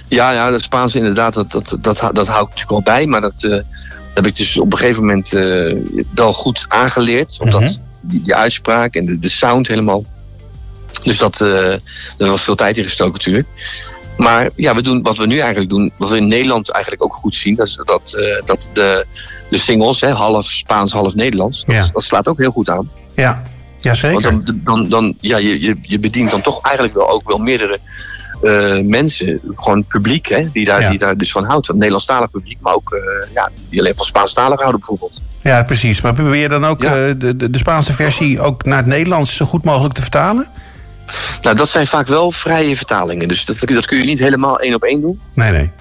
Ja, 0.08 0.32
ja, 0.32 0.50
dat 0.52 0.62
Spaans 0.62 0.96
inderdaad, 0.96 1.34
dat, 1.34 1.52
dat, 1.52 1.78
dat, 1.82 2.10
dat 2.14 2.28
hou 2.28 2.42
ik 2.42 2.50
natuurlijk 2.50 2.70
wel 2.70 2.82
bij. 2.96 3.06
Maar 3.06 3.22
dat 3.22 3.64
heb 4.14 4.26
ik 4.26 4.36
dus 4.36 4.60
op 4.60 4.72
een 4.72 4.78
gegeven 4.78 5.06
moment 5.06 5.30
wel 6.16 6.34
goed 6.34 6.66
aangeleerd. 6.68 7.38
Omdat 7.42 7.62
Mhm. 7.62 7.72
die, 8.02 8.22
die 8.22 8.36
uitspraak 8.36 8.96
en 8.96 9.06
de, 9.06 9.20
de 9.20 9.30
sound 9.30 9.68
helemaal. 9.68 10.04
Dus 11.04 11.18
dat, 11.18 11.42
eh 11.42 11.72
er 12.18 12.28
was 12.28 12.42
veel 12.44 12.56
tijd 12.56 12.78
in 12.78 12.84
gestoken 12.84 13.14
natuurlijk. 13.14 13.48
Maar 14.18 14.50
ja, 14.56 14.76
we 14.76 14.82
doen 14.82 15.02
wat 15.04 15.18
we 15.18 15.26
nu 15.26 15.38
eigenlijk 15.40 15.70
doen, 15.70 15.92
wat 15.98 16.10
we 16.10 16.18
in 16.18 16.28
Nederland 16.28 16.70
eigenlijk 16.72 17.04
ook 17.04 17.14
goed 17.14 17.36
zien, 17.36 17.56
dat 17.56 17.68
is 17.68 17.80
dat, 17.84 18.14
eh, 18.14 18.46
dat 18.46 18.70
de, 18.74 19.06
de 19.50 19.58
singles, 19.58 20.02
hè, 20.02 20.10
half 20.10 20.46
Spaans, 20.46 20.92
half 20.92 21.16
Nederlands, 21.16 21.66
dat, 21.66 21.76
Ja. 21.76 21.88
dat 21.94 22.04
slaat 22.04 22.28
ook 22.28 22.38
heel 22.38 22.52
goed 22.52 22.70
aan. 22.70 22.90
Ja, 23.16 23.42
ja 23.80 23.94
zeker. 23.94 24.22
Want 24.22 24.46
dan, 24.46 24.62
dan, 24.64 24.90
dan 24.90 25.16
ja, 25.20 25.38
je, 25.38 25.62
je, 25.62 25.78
je 25.82 26.00
bedient 26.00 26.32
dan 26.32 26.42
toch 26.42 26.62
eigenlijk 26.64 26.96
wel 26.96 27.10
ook 27.10 27.28
wel 27.28 27.38
meerdere 27.38 27.80
eh, 28.42 28.80
mensen, 28.84 29.40
gewoon 29.56 29.86
publiek, 29.86 30.26
hè, 30.28 30.52
die, 30.52 30.66
daar, 30.66 30.82
Ja. 30.82 30.90
die 30.90 31.00
daar 31.00 31.18
dus 31.18 31.32
van 31.32 31.46
houdt. 31.46 31.66
Van 31.66 31.76
Nederlandstalig 31.76 32.32
publiek, 32.32 32.58
maar 32.62 32.74
ook 32.74 32.92
eh, 32.94 33.34
ja, 33.34 33.50
die 33.70 33.80
alleen 33.80 33.96
van 33.96 34.06
Spaanstalig 34.06 34.60
houden 34.60 34.80
bijvoorbeeld. 34.80 35.22
Ja, 35.42 35.64
precies. 35.64 36.02
Maar 36.02 36.14
probeer 36.14 36.36
je 36.42 36.50
dan 36.50 36.66
ook 36.66 36.84
Ja. 36.84 37.08
eh, 37.08 37.14
de, 37.18 37.36
de, 37.38 37.50
de 37.50 37.58
Spaanse 37.58 37.94
versie 37.94 38.40
ook 38.40 38.66
naar 38.66 38.78
het 38.78 38.86
Nederlands 38.86 39.36
zo 39.36 39.46
goed 39.46 39.64
mogelijk 39.64 39.94
te 39.94 40.02
vertalen? 40.02 40.48
Nou, 41.42 41.56
dat 41.56 41.70
zijn 41.70 41.88
vaak 41.88 42.08
wel 42.08 42.32
vrije 42.32 42.76
vertalingen, 42.76 43.28
dus 43.28 43.46
dat, 43.46 43.60
dat 43.60 43.86
kun 43.86 43.98
je 43.98 44.04
niet 44.04 44.20
helemaal 44.20 44.60
één 44.60 44.76
op 44.76 44.84
één 44.84 45.02
doen. 45.02 45.22
Nee, 45.34 45.52
nee. 45.52 45.72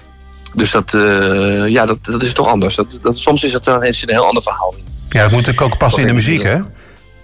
Dus 0.55 0.71
dat, 0.71 0.93
eh, 0.93 1.67
ja, 1.67 1.85
dat, 1.85 1.97
dat 2.01 2.23
is 2.23 2.33
toch 2.33 2.47
anders. 2.47 2.75
Dat, 2.75 2.97
dat, 3.01 3.17
soms 3.17 3.43
is 3.43 3.53
het 3.53 3.65
een, 3.67 3.81
is 3.81 4.01
het 4.01 4.09
een 4.09 4.15
heel 4.15 4.27
ander 4.27 4.43
verhaal. 4.43 4.75
Ja, 5.09 5.21
dat 5.21 5.31
moet 5.31 5.49
ook 5.49 5.61
ook 5.61 5.77
passen 5.77 6.01
in 6.01 6.07
de 6.07 6.13
muziek, 6.13 6.43
hè? 6.43 6.59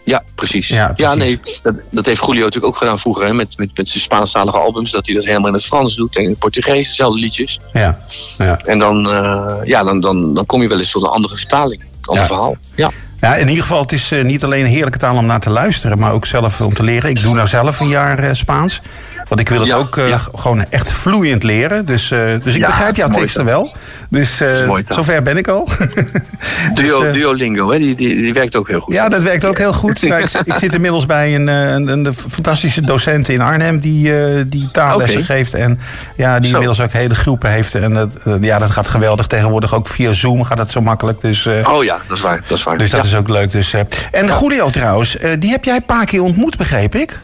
Ja, 0.03 0.23
precies. 0.35 0.67
Ja, 0.67 0.93
Ja, 0.95 1.15
nee, 1.15 1.39
dat, 1.63 1.73
dat 1.91 2.05
heeft 2.05 2.25
Julio 2.25 2.43
natuurlijk 2.43 2.65
ook 2.73 2.77
gedaan 2.77 2.99
vroeger 2.99 3.25
hè, 3.25 3.33
met, 3.33 3.57
met, 3.57 3.77
met 3.77 3.89
zijn 3.89 4.03
Spaanstalige 4.03 4.57
albums. 4.57 4.91
Dat 4.91 5.05
hij 5.05 5.15
dat 5.15 5.25
helemaal 5.25 5.47
in 5.47 5.53
het 5.53 5.65
Frans 5.65 5.95
doet 5.95 6.17
en 6.17 6.23
in 6.23 6.29
het 6.29 6.39
Portugees, 6.39 6.87
dezelfde 6.87 7.19
liedjes. 7.19 7.59
Ja. 7.73 7.97
ja. 8.37 8.57
En 8.65 8.77
dan, 8.77 9.11
eh, 9.11 9.55
ja, 9.63 9.83
dan, 9.83 9.99
dan, 9.99 10.33
dan 10.33 10.45
kom 10.45 10.61
je 10.61 10.67
wel 10.67 10.77
eens 10.77 10.91
tot 10.91 11.03
een 11.03 11.09
andere 11.09 11.35
vertaling. 11.37 11.81
Een 11.81 11.87
ander 12.01 12.21
Ja. 12.23 12.27
verhaal. 12.27 12.57
Ja. 12.75 12.91
Ja, 13.19 13.35
in 13.35 13.47
ieder 13.47 13.63
geval, 13.63 13.81
het 13.81 13.91
is 13.91 14.11
eh, 14.11 14.23
niet 14.23 14.43
alleen 14.43 14.65
een 14.65 14.71
heerlijke 14.71 14.97
taal 14.97 15.15
om 15.15 15.25
naar 15.25 15.39
te 15.39 15.49
luisteren, 15.49 15.99
maar 15.99 16.13
ook 16.13 16.25
zelf 16.25 16.61
om 16.61 16.73
te 16.73 16.83
leren. 16.83 17.09
Ik 17.09 17.21
doe 17.21 17.35
nou 17.35 17.47
zelf 17.47 17.79
een 17.79 17.87
jaar 17.87 18.19
eh, 18.19 18.33
Spaans. 18.33 18.81
Want 19.27 19.41
ik 19.41 19.49
wil 19.49 19.59
het 19.59 19.67
Ja, 19.67 19.75
ook 19.75 19.97
eh, 19.97 20.09
ja. 20.09 20.17
gewoon 20.35 20.65
echt 20.69 20.91
vloeiend 20.91 21.43
leren. 21.43 21.85
Dus, 21.85 22.11
eh, 22.11 22.19
dus 22.43 22.53
ik 22.53 22.59
Ja, 22.61 22.65
begrijp 22.67 22.87
dat 22.87 22.97
jouw 22.97 23.09
teksten 23.19 23.45
wel. 23.45 23.75
Dus 24.09 24.37
taal. 24.37 24.81
zover 24.89 25.23
ben 25.23 25.37
ik 25.37 25.47
al. 25.47 25.67
Duo, 26.73 27.03
Dus, 27.03 27.13
Duolingo, 27.13 27.71
hè, 27.71 27.77
die, 27.77 27.95
die, 27.95 28.15
die 28.15 28.33
werkt 28.33 28.55
ook 28.55 28.67
heel 28.67 28.79
goed. 28.79 28.93
ja, 28.93 29.09
dat 29.09 29.21
werkt 29.21 29.45
ook 29.45 29.57
heel 29.57 29.73
goed. 29.73 30.01
Nou, 30.01 30.21
ik, 30.21 30.29
ik 30.43 30.53
zit 30.53 30.73
inmiddels 30.73 31.05
bij 31.05 31.35
een, 31.35 31.47
een, 31.47 31.87
een 32.05 32.13
fantastische 32.13 32.81
docent 32.81 33.29
in 33.29 33.41
Arnhem 33.41 33.79
die, 33.79 34.13
die 34.47 34.69
taallessen 34.71 35.23
geeft. 35.23 35.53
En 35.53 35.79
ja, 36.15 36.35
die 36.39 36.49
Zo. 36.49 36.51
inmiddels 36.53 36.81
ook 36.81 36.91
hele 36.91 37.15
groepen 37.15 37.51
heeft. 37.51 37.75
En 37.75 37.93
dat, 37.93 38.09
ja, 38.41 38.59
dat 38.59 38.71
gaat 38.71 38.87
geweldig. 38.87 39.27
Tegenwoordig 39.27 39.73
ook 39.73 39.87
via 39.87 40.13
Zoom 40.13 40.43
gaat 40.43 40.57
het 40.57 40.71
zo 40.71 40.81
makkelijk. 40.81 41.21
Dus, 41.21 41.47
Oh 41.63 41.83
ja, 41.83 41.99
dat 42.07 42.17
is 42.17 42.23
waar. 42.23 42.41
Dat 42.47 42.57
is 42.57 42.63
waar. 42.63 42.77
dus 42.77 42.89
dat 42.89 43.03
is 43.05 43.15
ook 43.15 43.29
leuk. 43.29 43.51
Dus, 43.51 43.73
en 44.11 44.27
Julio 44.39 44.69
trouwens, 44.69 45.17
die 45.39 45.51
heb 45.51 45.63
jij 45.63 45.75
een 45.75 45.85
paar 45.85 46.05
keer 46.05 46.21
ontmoet, 46.21 46.57
begreep 46.57 46.95
ik? 46.95 47.19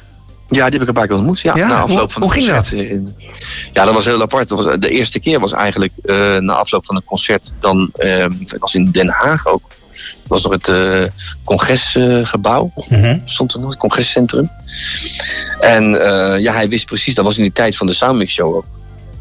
Ja, 0.56 0.64
die 0.70 0.74
heb 0.74 0.82
ik 0.82 0.88
een 0.88 0.94
paar 0.94 1.08
keer 1.08 1.16
ontmoet. 1.16 1.40
Ja, 1.40 1.56
Ja? 1.56 1.68
na 1.68 1.76
afloop 1.82 2.00
Hoe- 2.00 2.10
van 2.12 2.22
hoe 2.22 2.32
het 2.32 2.42
ging 2.44 2.56
concert 2.56 2.90
in- 2.90 3.16
Ja, 3.72 3.86
dat 3.86 3.94
was 3.94 4.06
heel 4.06 4.22
apart. 4.22 4.50
Dat 4.50 4.64
was, 4.64 4.76
de 4.80 4.90
eerste 4.90 5.20
keer 5.20 5.40
was 5.40 5.52
eigenlijk 5.54 5.94
eh, 6.06 6.38
na 6.38 6.54
afloop 6.54 6.86
van 6.86 6.96
het 6.96 7.06
concert. 7.06 7.54
Dan, 7.60 7.90
eh, 7.94 8.26
het 8.40 8.56
was 8.60 8.76
in 8.76 8.92
Den 8.92 9.10
Haag 9.10 9.46
ook. 9.48 9.62
Dat 9.92 10.22
was 10.28 10.44
nog 10.44 10.52
het 10.52 10.68
eh, 10.68 11.04
congresgebouw. 11.44 12.72
Mhm. 12.90 13.18
stond 13.24 13.54
er 13.54 13.60
nog, 13.60 13.70
het 13.70 13.80
congrescentrum. 13.80 14.50
En 15.60 16.02
eh, 16.06 16.40
ja, 16.42 16.54
hij 16.54 16.70
wist 16.70 16.86
precies, 16.86 17.16
dat 17.16 17.26
was 17.26 17.38
in 17.38 17.44
die 17.44 17.52
tijd 17.52 17.78
van 17.78 17.88
de 17.88 17.94
Soundmix 17.94 18.34
Show 18.34 18.56
ook. 18.56 18.66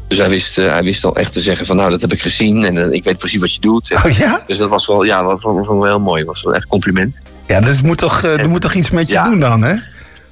Dus 0.07 0.17
hij 0.17 0.29
wist, 0.29 0.57
eh, 0.57 0.71
hij 0.71 0.83
wist 0.83 1.05
al 1.05 1.15
echt 1.15 1.31
te 1.33 1.41
zeggen 1.41 1.65
van 1.65 1.75
nou, 1.75 1.89
dat 1.89 2.01
heb 2.01 2.11
ik 2.13 2.21
gezien 2.21 2.65
en 2.65 2.77
eh, 2.77 2.91
ik 2.91 3.03
weet 3.03 3.17
precies 3.17 3.39
wat 3.39 3.53
je 3.53 3.59
doet. 3.61 3.91
En, 3.91 4.03
Oh 4.11 4.17
ja? 4.17 4.41
Dus 4.47 4.57
dat 4.57 4.69
was 4.69 4.87
wel, 4.87 5.03
ja, 5.03 5.21
dat 5.21 5.41
was, 5.41 5.67
wel 5.67 5.83
heel 5.83 5.99
mooi. 5.99 6.17
Dat 6.23 6.27
was 6.33 6.43
wel 6.43 6.53
echt 6.55 6.67
compliment. 6.67 7.21
Ja, 7.47 7.61
dat 7.61 7.81
moet 7.81 7.97
toch, 7.97 8.23
eh, 8.23 8.37
dat 8.37 8.47
moet 8.47 8.61
toch 8.61 8.73
iets 8.73 8.89
met 8.89 9.07
je 9.07 9.13
Ja. 9.13 9.23
doen 9.23 9.39
dan, 9.39 9.61
hè? 9.61 9.75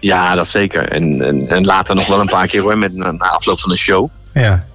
Ja, 0.02 0.36
dat 0.36 0.48
zeker. 0.48 0.90
En, 0.90 1.22
en, 1.22 1.48
en 1.48 1.66
later 1.66 1.96
nog 1.96 2.08
wel 2.08 2.20
een 2.20 2.28
paar 2.28 2.48
keer 2.48 2.62
hoor, 2.62 2.78
met, 2.78 2.94
na, 2.94 3.12
na 3.12 3.26
afloop 3.30 3.60
van 3.60 3.70
de 3.70 3.78
show. 3.78 4.10
Ja. 4.34 4.66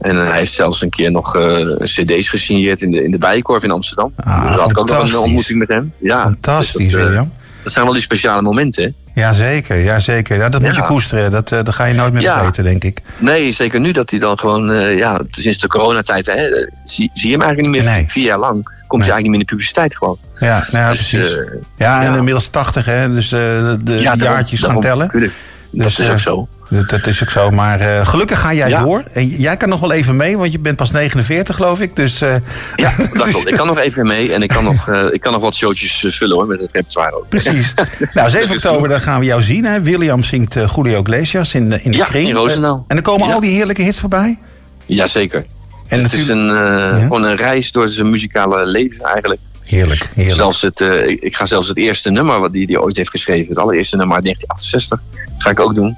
En 0.00 0.20
eh, 0.20 0.28
hij 0.28 0.38
heeft 0.38 0.52
zelfs 0.52 0.82
een 0.82 0.90
keer 0.90 1.10
nog 1.10 1.36
eh, 1.36 1.60
cd's 1.78 2.28
gesigneerd 2.28 2.82
in 2.82 2.90
de, 2.90 3.04
in 3.04 3.10
de 3.10 3.18
Bijenkorf 3.18 3.62
in 3.62 3.70
Amsterdam. 3.70 4.12
Ah, 4.16 4.46
dus 4.48 4.56
had 4.56 4.70
ik 4.70 4.78
ook 4.78 4.88
nog 4.88 4.96
een 4.96 5.08
fantastisch. 5.08 5.18
ontmoeting 5.18 5.58
met 5.58 5.68
hem. 5.68 5.92
Ja, 5.98 6.22
Fantastisch, 6.22 6.76
dus 6.76 6.92
dat, 6.92 7.00
eh, 7.00 7.06
William. 7.06 7.32
dat 7.62 7.72
zijn 7.72 7.84
wel 7.84 7.94
die 7.94 8.02
speciale 8.02 8.42
momenten. 8.42 8.94
Hè. 9.14 9.20
Ja, 9.20 9.32
zeker. 9.32 9.76
Ja, 9.76 10.00
zeker. 10.00 10.36
Ja, 10.38 10.48
dat 10.48 10.60
moet 10.62 10.74
je 10.76 10.82
koesteren. 10.82 11.30
Dat, 11.30 11.52
eh, 11.52 11.58
dat 11.62 11.74
ga 11.74 11.84
je 11.84 11.94
nooit 11.94 12.12
meer 12.12 12.22
Ja. 12.22 12.36
vergeten, 12.36 12.64
denk 12.64 12.84
ik. 12.84 13.00
Nee, 13.18 13.52
zeker 13.52 13.80
nu 13.80 13.92
dat 13.92 14.10
hij 14.10 14.18
dan 14.18 14.38
gewoon, 14.38 14.70
eh, 14.72 14.98
ja, 14.98 15.20
sinds 15.30 15.58
de 15.58 15.66
coronatijd, 15.68 16.26
hè, 16.26 16.32
eh, 16.32 16.68
zie, 16.84 17.10
zie 17.14 17.30
je 17.30 17.36
hem 17.36 17.42
eigenlijk 17.42 17.74
niet 17.76 17.84
meer. 17.84 17.94
Nee. 17.94 18.08
Vier 18.08 18.24
jaar 18.24 18.38
lang 18.38 18.52
komt 18.52 18.72
Nee. 18.72 18.78
hij 19.00 19.10
eigenlijk 19.10 19.20
niet 19.22 19.30
meer 19.30 19.40
in 19.40 19.46
de 19.46 19.52
publiciteit 19.52 19.96
gewoon. 19.96 20.18
Ja, 20.38 20.64
nou, 20.70 20.84
ja 20.84 20.90
Dus, 20.90 21.08
precies. 21.08 21.38
ja, 21.76 22.02
en 22.02 22.14
inmiddels 22.14 22.48
80, 22.48 22.84
hè? 22.84 23.12
Dus 23.14 23.28
de, 23.28 23.76
de 23.82 24.00
daarom- 24.02 24.22
jaartjes 24.22 24.62
gaan 24.62 24.80
tellen. 24.80 25.08
tuurlijk. 25.10 25.32
Dus, 25.76 25.96
dat 25.96 25.98
is 25.98 26.06
eh, 26.06 26.12
ook 26.12 26.18
zo. 26.18 26.48
Dat, 26.70 26.88
dat 26.88 27.06
is 27.06 27.22
ook 27.22 27.28
zo. 27.28 27.50
Maar 27.50 27.80
eh, 27.80 28.06
gelukkig 28.06 28.40
ga 28.40 28.52
jij 28.54 28.68
Ja. 28.68 28.82
door. 28.82 29.04
En 29.12 29.26
jij 29.26 29.56
kan 29.56 29.68
nog 29.68 29.80
wel 29.80 29.92
even 29.92 30.16
mee, 30.16 30.38
want 30.38 30.52
je 30.52 30.58
bent 30.58 30.76
pas 30.76 30.90
49, 30.90 31.56
geloof 31.56 31.80
ik. 31.80 31.96
Dus, 31.96 32.20
eh, 32.20 32.34
Ja, 32.76 32.92
dat 32.96 33.08
klopt. 33.30 33.48
Ik 33.48 33.56
kan 33.56 33.66
nog 33.66 33.78
even 33.78 34.06
mee 34.06 34.32
en 34.34 34.42
ik 34.42 34.48
kan 34.48 34.64
nog, 34.64 34.88
eh, 34.88 35.04
ik 35.12 35.20
kan 35.20 35.32
nog 35.32 35.40
wat 35.40 35.54
showtjes 35.54 36.04
eh, 36.04 36.10
vullen 36.12 36.36
hoor, 36.36 36.46
met 36.46 36.60
het 36.60 36.72
repertoire 36.72 37.16
ook. 37.16 37.28
Precies. 37.28 37.74
nou, 38.10 38.30
7 38.30 38.48
is 38.54 38.64
oktober 38.64 38.88
dan 38.88 39.00
gaan 39.00 39.20
we 39.20 39.26
jou 39.26 39.42
zien. 39.42 39.64
Hè? 39.64 39.80
William 39.82 40.22
zingt 40.22 40.56
eh, 40.56 40.68
Julio 40.74 41.00
Iglesias 41.00 41.54
in 41.54 41.70
de, 41.70 41.82
in 41.82 41.90
de 41.90 41.96
Ja, 41.96 42.04
kring. 42.04 42.28
in 42.28 42.34
Roosendaal. 42.34 42.74
Eh, 42.76 42.82
en 42.88 42.94
dan 42.96 43.02
komen 43.04 43.28
Ja. 43.28 43.34
al 43.34 43.40
die 43.40 43.50
heerlijke 43.54 43.82
hits 43.82 43.98
voorbij. 43.98 44.38
Jazeker. 44.86 45.46
En 45.88 46.02
Het 46.02 46.12
is 46.12 46.26
natuurlijk... 46.26 46.50
een, 46.58 46.66
eh, 46.92 46.98
Ja. 47.00 47.06
gewoon 47.06 47.24
een 47.24 47.36
reis 47.36 47.72
door 47.72 47.88
zijn 47.88 48.10
muzikale 48.10 48.66
leven 48.66 49.04
eigenlijk. 49.04 49.40
Heerlijk, 49.64 50.04
heerlijk. 50.14 50.36
Zelfs 50.36 50.60
het, 50.62 50.80
eh, 50.80 51.08
ik, 51.08 51.36
ga 51.36 51.44
zelfs 51.44 51.68
het 51.68 51.76
eerste 51.76 52.10
nummer 52.10 52.40
wat 52.40 52.52
die, 52.52 52.66
die 52.66 52.80
ooit 52.82 52.96
heeft 52.96 53.10
geschreven, 53.10 53.48
het 53.48 53.58
allereerste 53.58 53.96
nummer 53.96 54.14
uit 54.14 54.24
1968, 54.24 55.00
ga 55.38 55.50
ik 55.50 55.60
ook 55.60 55.74
doen. 55.74 55.96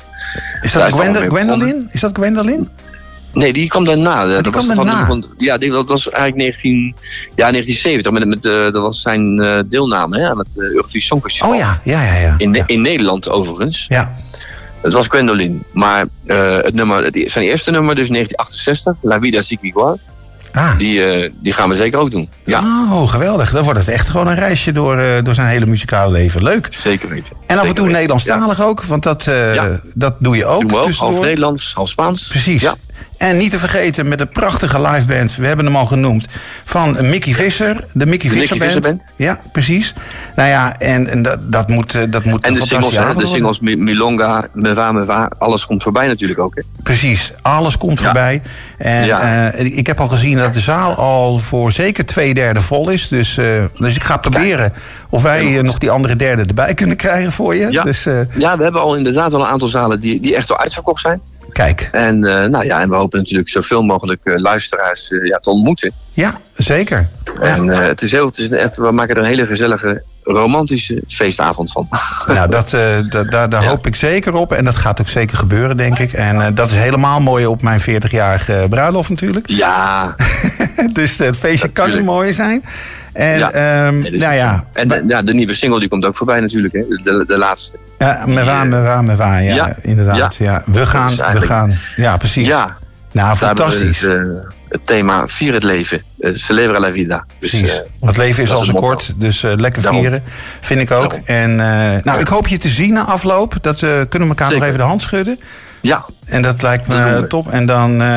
Is 0.63 0.73
dat 0.73 0.83
Gwendolyn? 1.29 1.89
Is 1.93 2.01
dat 2.01 2.11
Gwendolyn? 2.15 2.69
Nee, 3.33 3.53
die 3.53 3.69
kwam 3.69 3.85
daarna. 3.85 4.27
dat 4.27 4.41
kwam 4.51 4.67
was 4.67 4.77
daarna? 4.77 5.07
Van, 5.07 5.25
ja, 5.39 5.59
die- 5.59 5.71
dat 5.71 5.89
was 5.89 6.09
eigenlijk 6.11 6.37
19, 6.43 6.95
ja, 7.35 7.51
1970. 7.51 8.13
Met, 8.13 8.27
met, 8.27 8.45
eh, 8.45 8.53
dat 8.73 8.83
was 8.83 9.03
zijn 9.03 9.41
eh, 9.41 9.61
deelname 9.67 10.19
hè, 10.19 10.29
aan 10.31 10.39
het 10.39 10.57
uh, 10.57 10.65
Eurovisie 10.69 11.01
Songfestival. 11.01 11.51
Oh 11.51 11.57
ja, 11.57 11.81
ja, 11.85 12.03
ja. 12.03 12.15
ja. 12.21 12.35
In, 12.39 12.53
ja. 12.53 12.63
in 12.67 12.81
Nederland 12.81 13.29
overigens. 13.29 13.87
ja. 13.89 14.13
Het 14.83 14.93
was 14.95 15.07
Gwendolyn. 15.07 15.63
Maar 15.73 16.07
het 16.27 16.75
nummer, 16.75 17.05
het- 17.05 17.23
zijn 17.31 17.45
eerste 17.45 17.71
nummer, 17.71 17.95
dus 17.95 18.09
1968, 18.09 18.95
La 19.11 19.21
Vida 19.21 19.41
Sigue 19.41 19.69
Igual. 19.69 19.99
Ah. 20.57 20.79
Die, 20.79 21.05
eh, 21.05 21.31
die 21.41 21.53
gaan 21.53 21.69
we 21.69 21.77
zeker 21.77 21.99
ook 21.99 22.11
doen. 22.11 22.29
Ja, 22.45 22.61
Oh, 22.93 23.09
geweldig. 23.09 23.51
Dan 23.51 23.65
wordt 23.65 23.79
het 23.79 23.89
echt 23.89 24.09
gewoon 24.09 24.27
een 24.27 24.35
reisje 24.35 24.73
door, 24.73 24.99
eh, 24.99 25.25
door 25.25 25.35
zijn 25.35 25.47
hele 25.47 25.67
muzikale 25.67 26.13
leven. 26.13 26.43
Leuk. 26.43 26.67
zeker 26.71 27.09
weten. 27.09 27.37
En 27.47 27.59
af 27.59 27.67
en 27.67 27.75
toe. 27.75 27.89
Nederlandstalig 27.89 28.63
ook, 28.63 28.83
want 28.85 29.03
dat, 29.03 29.25
Ja. 29.25 29.81
dat 29.95 30.15
doe 30.19 30.37
je 30.37 30.45
ook 30.47 30.61
Doen 30.61 30.71
we 30.81 30.85
ook. 30.87 30.93
Half. 30.93 31.21
Nederlands, 31.21 31.75
half 31.75 31.89
Spaans. 31.89 32.27
Precies. 32.27 32.63
Ja. 32.63 32.75
En 33.17 33.37
niet 33.37 33.51
te 33.51 33.59
vergeten 33.59 34.09
met 34.09 34.19
de 34.19 34.27
prachtige 34.27 34.81
liveband, 34.81 35.37
we 35.37 35.47
hebben 35.47 35.65
hem 35.67 35.77
al 35.77 35.87
genoemd, 35.87 36.27
van 36.65 36.97
Mickey 37.01 37.35
Visser. 37.35 37.85
De 37.93 38.07
Mickey 38.07 38.31
De 38.31 38.37
Visser 38.37 38.57
Mickey 38.57 38.59
Band. 38.59 38.73
Visser 38.73 38.81
Band. 38.81 39.03
Ja, 39.17 39.39
precies. 39.53 39.95
Nou 40.37 40.49
ja, 40.49 40.79
en, 40.79 41.07
en 41.09 41.23
dat, 41.23 41.53
dat 41.53 41.69
moet, 41.69 41.95
eh, 41.95 42.03
dat 42.11 42.25
moet 42.25 42.45
En 42.45 42.55
de 42.55 42.67
singles, 42.67 42.97
hè, 42.97 43.15
de 43.15 43.27
singles 43.27 43.61
Mi- 43.61 43.77
Milonga, 43.77 44.49
Meva, 44.53 44.93
Meva, 44.93 45.31
alles 45.39 45.67
komt 45.67 45.83
voorbij 45.83 46.07
natuurlijk 46.07 46.41
ook. 46.41 46.55
Hè. 46.55 46.63
Precies, 46.83 47.33
alles 47.43 47.79
komt 47.79 47.99
Ja. 47.99 48.05
voorbij. 48.05 48.43
En 48.79 49.07
Ja. 49.07 49.51
eh, 49.53 49.77
ik 49.79 49.87
heb 49.87 50.01
al 50.01 50.09
gezien 50.09 50.37
dat 50.39 50.55
de 50.55 50.61
zaal 50.61 50.95
al 50.95 51.39
voor 51.39 51.73
zeker 51.73 52.07
twee 52.07 52.35
derde 52.35 52.61
vol 52.61 52.89
is. 52.91 53.09
Dus, 53.09 53.37
eh, 53.39 53.45
dus 53.79 53.97
ik 53.97 54.03
ga 54.05 54.17
proberen 54.17 54.73
of 55.11 55.23
wij 55.23 55.63
nog 55.63 55.79
die 55.79 55.91
andere 55.91 56.17
derde 56.17 56.45
erbij 56.45 56.75
kunnen 56.75 56.97
krijgen 56.97 57.33
voor 57.33 57.55
je. 57.55 57.71
Ja. 57.71 57.83
Dus 57.83 58.05
Ja, 58.37 58.57
we 58.57 58.63
hebben 58.63 58.81
al 58.81 58.97
inderdaad 58.97 59.31
wel 59.33 59.41
een 59.41 59.47
aantal 59.47 59.69
zalen 59.69 60.01
die, 60.01 60.21
die 60.21 60.37
echt 60.37 60.49
wel 60.49 60.59
uitverkocht 60.59 61.01
zijn. 61.01 61.21
Kijk, 61.53 61.89
En, 61.93 62.25
eh, 62.25 62.45
nou 62.49 62.65
ja, 62.65 62.81
en 62.81 62.89
we 62.89 62.97
hopen 62.97 63.19
natuurlijk 63.19 63.49
zoveel 63.49 63.83
mogelijk 63.83 64.25
eh, 64.25 64.35
luisteraars 64.37 65.11
eh, 65.11 65.27
ja, 65.27 65.39
te 65.39 65.51
ontmoeten. 65.51 65.93
ja, 66.13 66.41
zeker. 66.53 67.09
En 67.41 67.69
het 67.69 68.03
is 68.03 68.11
heel, 68.13 68.27
het 68.27 68.39
is 68.39 68.51
echt, 68.51 68.77
we 68.77 68.91
maken 68.91 69.15
er 69.15 69.21
een 69.23 69.29
hele 69.29 69.47
gezellige, 69.47 70.03
romantische 70.23 71.03
feestavond 71.09 71.73
van. 71.73 71.89
Nou, 72.35 72.51
dat, 72.51 72.71
da- 72.71 73.23
da- 73.25 73.47
daar 73.47 73.63
Ja. 73.63 73.69
hoop 73.69 73.87
ik 73.87 73.95
zeker 73.95 74.35
op. 74.35 74.53
En 74.53 74.65
dat 74.65 74.77
gaat 74.77 75.01
ook 75.01 75.09
zeker 75.09 75.37
gebeuren, 75.37 75.77
denk 75.77 75.99
ik. 75.99 76.13
En 76.13 76.55
dat 76.55 76.71
is 76.71 76.77
helemaal 76.77 77.21
mooi 77.21 77.47
op 77.47 77.63
mijn 77.63 77.81
40-jarige 77.81 78.67
bruiloft 78.71 79.09
natuurlijk. 79.11 79.49
ja, 79.51 80.15
dus 80.93 81.19
het 81.19 81.37
feestje 81.37 81.69
kan 81.69 81.87
niet 81.87 81.95
Natuurlijk. 81.95 82.07
mooier 82.07 82.35
zijn. 82.35 82.65
En 83.17 83.39
Ja. 83.39 83.51
ehm, 83.53 83.99
nou 84.19 84.35
ja, 84.35 84.65
en 84.73 84.89
de, 84.89 85.03
ja, 85.07 85.23
de 85.23 85.35
nieuwe 85.35 85.55
single 85.55 85.79
die 85.81 85.89
komt 85.89 86.05
ook 86.05 86.17
voorbij 86.17 86.41
natuurlijk. 86.41 86.73
Hè. 86.75 86.81
De, 86.81 87.25
de 87.27 87.39
laatste. 87.39 87.79
ja, 87.97 88.23
me 88.27 88.45
waar, 88.45 88.67
me 88.67 88.81
waar, 88.81 89.05
me 89.05 89.17
waar. 89.17 89.43
Ja, 89.43 89.55
Ja. 89.55 89.77
inderdaad. 89.83 90.35
Ja. 90.37 90.63
We 90.67 90.87
gaan, 90.87 91.11
we 91.33 91.41
gaan. 91.43 91.73
Ja, 91.97 92.17
precies. 92.17 92.47
Ja, 92.47 92.77
Nou, 93.13 93.31
we 93.33 93.37
fantastisch. 93.37 94.01
het, 94.01 94.11
eh, 94.15 94.23
het 94.69 94.87
thema 94.87 95.27
Vier 95.29 95.53
het 95.53 95.63
leven. 95.63 96.03
Uh, 96.19 96.33
Celebra 96.35 96.79
la 96.81 96.93
vida. 96.93 97.25
Dus, 97.39 97.51
Precies. 97.51 97.71
eh, 97.71 97.77
Want 97.77 98.17
het 98.17 98.17
leven 98.17 98.43
is 98.43 98.51
al 98.51 98.65
zo 98.65 98.73
kort, 98.73 99.13
dus 99.17 99.43
eh, 99.43 99.53
lekker 99.57 99.83
Daarom. 99.83 100.01
vieren, 100.01 100.23
vind 100.61 100.81
ik 100.81 100.91
ook. 100.91 101.11
Daarom. 101.27 101.27
En 101.27 101.51
eh, 101.51 102.03
nou, 102.05 102.21
ik 102.21 102.29
hoop 102.29 102.47
je 102.49 102.59
te 102.59 102.69
zien 102.69 102.93
na 102.93 103.03
afloop. 103.05 103.55
Dat 103.61 103.75
eh, 103.83 103.91
kunnen 104.09 104.29
we 104.29 104.35
elkaar 104.35 104.53
nog 104.53 104.63
even 104.63 104.79
de 104.79 104.85
hand 104.85 105.01
schudden. 105.01 105.41
Ja, 105.87 106.05
En 106.27 106.43
dat 106.43 106.63
lijkt 106.63 106.89
me 106.89 107.25
top. 107.29 107.51
En 107.51 107.67
dan 107.67 107.91
eh, 107.91 108.09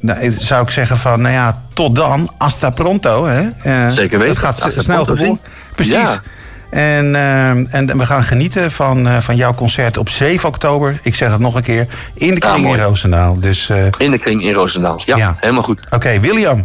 nou, 0.00 0.34
zou 0.38 0.62
ik 0.62 0.70
zeggen 0.70 0.98
van, 0.98 1.20
nou 1.20 1.34
ja, 1.34 1.62
tot 1.72 1.94
dan. 1.94 2.30
Hasta 2.38 2.70
pronto. 2.70 3.24
Hè? 3.26 3.48
Eh, 3.62 3.88
Zeker 3.88 4.18
weten. 4.18 4.34
Het 4.34 4.44
gaat 4.44 4.60
Hasta 4.60 4.82
snel 4.82 5.04
geboren. 5.04 5.40
Precies. 5.74 5.92
Ja. 5.92 6.20
En, 6.70 7.14
eh, 7.14 7.48
en 7.74 7.98
we 7.98 8.06
gaan 8.06 8.24
genieten 8.24 8.70
van, 8.72 9.22
van 9.22 9.36
jouw 9.36 9.54
concert 9.54 9.96
op 9.96 10.08
7 10.08 10.48
oktober. 10.48 10.98
Ik 11.02 11.14
zeg 11.14 11.30
het 11.30 11.40
nog 11.40 11.54
een 11.54 11.62
keer. 11.62 11.86
In 12.14 12.34
de 12.34 12.40
kring 12.40 12.66
in. 12.68 12.76
Roosendaal. 12.78 13.40
Dus 13.40 13.70
in 13.98 14.10
de 14.10 14.18
kring 14.18 14.42
in 14.42 14.52
Roosendaal. 14.54 15.00
Ja, 15.04 15.16
Ja. 15.16 15.36
helemaal 15.40 15.62
goed. 15.62 15.86
oké, 15.90 16.20
William, 16.20 16.64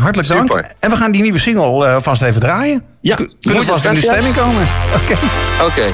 hartelijk 0.00 0.28
dank. 0.28 0.64
En 0.80 0.90
we 0.90 0.96
gaan 0.96 1.12
die 1.12 1.22
nieuwe 1.22 1.38
single 1.38 1.98
vast 2.00 2.22
even 2.22 2.40
draaien. 2.40 2.82
Ja, 3.00 3.14
Kunnen 3.14 3.62
we 3.62 3.64
vast 3.64 3.84
in 3.84 3.94
de 3.94 4.00
stemming 4.00 4.34
komen? 4.34 4.62
Oké, 5.02 5.16
Oké. 5.64 5.84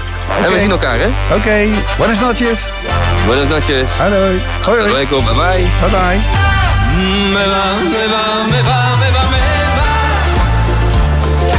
En 0.45 0.53
we 0.53 0.59
zien 0.59 0.71
elkaar, 0.71 0.99
hè? 0.99 1.09
oké. 1.37 1.67
Buenas 1.99 2.21
noches. 2.21 2.61
Buenas 3.29 3.51
noches. 3.51 3.87
Hallo. 4.01 4.17
Hoi, 4.67 4.79
Hasta 4.79 4.89
luego. 4.89 5.21
Bye 5.21 5.35
bye. 5.35 5.63
Bye 5.83 5.91
bye. 5.91 6.19
Me 7.35 7.47
va, 7.47 7.65
me 7.85 8.07
va, 8.09 8.25
me 8.51 8.63
va, 8.63 8.97
me 8.97 9.11
va, 9.11 9.23
me 9.33 9.41
va. 9.77 9.89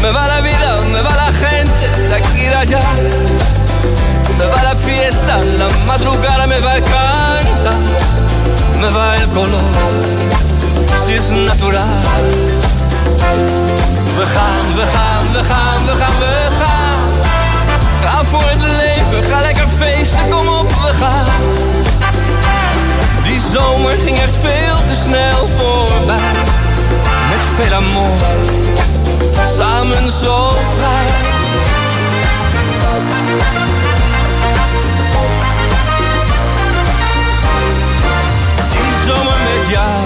Me 0.01 0.11
va 0.11 0.27
la 0.27 0.41
vida, 0.41 0.81
me 0.91 1.01
va 1.01 1.15
la 1.15 1.31
gente 1.31 1.87
de 2.09 2.15
aquí 2.15 2.39
y 2.41 2.47
de 2.47 2.55
allá. 2.55 2.81
Me 4.39 4.45
va 4.47 4.63
la 4.63 4.75
fiesta, 4.77 5.37
la 5.37 5.69
madrugada 5.85 6.47
me 6.47 6.59
va 6.59 6.77
el 6.77 6.83
canta. 6.83 7.73
Me 8.81 8.89
va 8.89 9.17
el 9.17 9.27
color, 9.27 9.61
si 11.05 11.13
es 11.13 11.29
natural. 11.29 11.85
We 14.17 14.25
gaan, 14.25 14.75
we 14.75 14.85
gaan, 14.95 15.33
we 15.35 15.43
gaan, 15.43 15.85
we 15.85 15.93
gaan, 16.01 16.19
we 16.19 16.31
gaan. 16.59 16.99
Ga 18.01 18.23
voor 18.23 18.49
het 18.49 18.61
leven, 18.61 18.88
ga 19.29 19.41
lekker 19.41 19.67
feesten, 19.77 20.29
kom 20.29 20.47
op, 20.47 20.69
we 20.69 20.93
gaan. 20.93 21.25
Die 23.23 23.39
zomer 23.51 23.95
ging 24.05 24.17
echt 24.17 24.37
veel 24.41 24.85
te 24.85 24.95
snel 24.95 25.47
voorbij. 25.57 26.31
Met 27.29 27.43
veel 27.55 27.73
amor, 27.73 28.17
samen 29.55 30.11
zo 30.11 30.49
vrij. 30.77 31.07
Die 38.71 38.93
zomer 39.05 39.37
met 39.49 39.69
jou 39.69 40.01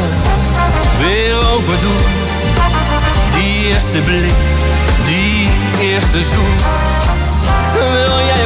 weer 1.00 1.52
overdoen. 1.52 2.06
Die 3.36 3.68
eerste 3.68 4.00
blik, 4.00 4.34
die 5.06 5.52
eerste 5.82 6.24
zoen. 6.24 6.58
Wil 7.74 8.26
jij? 8.26 8.43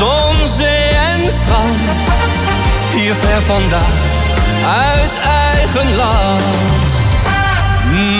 Zon, 0.00 0.48
zee 0.48 0.88
en 0.88 1.30
strand. 1.30 1.80
Hier 2.94 3.14
ver 3.14 3.42
vandaan, 3.46 3.92
uit 4.64 5.14
eigen 5.52 5.96
land. 5.96 6.42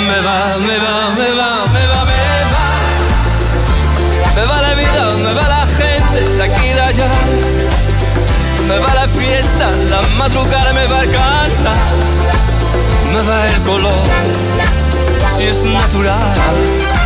Me 0.06 0.22
va, 0.22 0.56
me 0.58 0.76
va, 0.84 0.96
me 1.16 1.34
va, 1.38 1.50
me 1.72 1.86
va, 1.90 2.04
me 2.10 2.22
va. 2.52 2.66
Me 4.34 4.44
va 4.46 4.60
la 4.60 4.74
vida, 4.74 5.04
me 5.24 5.32
va 5.32 5.48
la 5.48 5.66
gente 5.78 6.36
de 6.36 6.42
aquí 6.42 6.66
y 6.68 6.72
de 6.72 6.80
allá. 6.80 7.10
Me 8.68 8.78
va 8.78 8.94
la 8.94 9.06
fiesta, 9.16 9.70
la 9.88 10.00
madrugada 10.18 10.72
me 10.72 10.86
va 10.86 11.00
el 11.02 11.10
canta. 11.10 11.72
Me 13.12 13.22
va 13.28 13.46
el 13.46 13.60
color, 13.62 14.04
si 15.36 15.46
es 15.46 15.64
natural. 15.64 16.99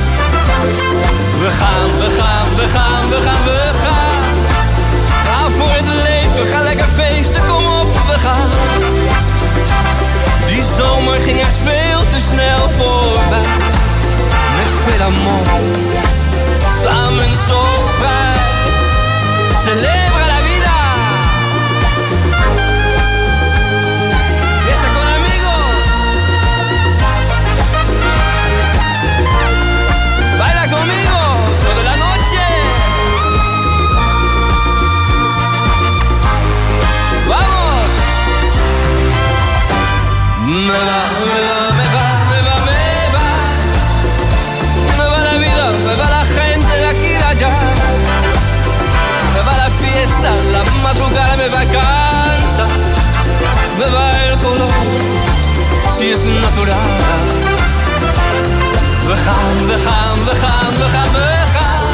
Gaan, 59.27 59.67
we 59.67 59.77
gaan, 59.87 60.19
we 60.25 60.35
gaan, 60.43 60.75
we 60.75 60.89
gaan, 60.95 61.13
we 61.13 61.29
gaan. 61.55 61.85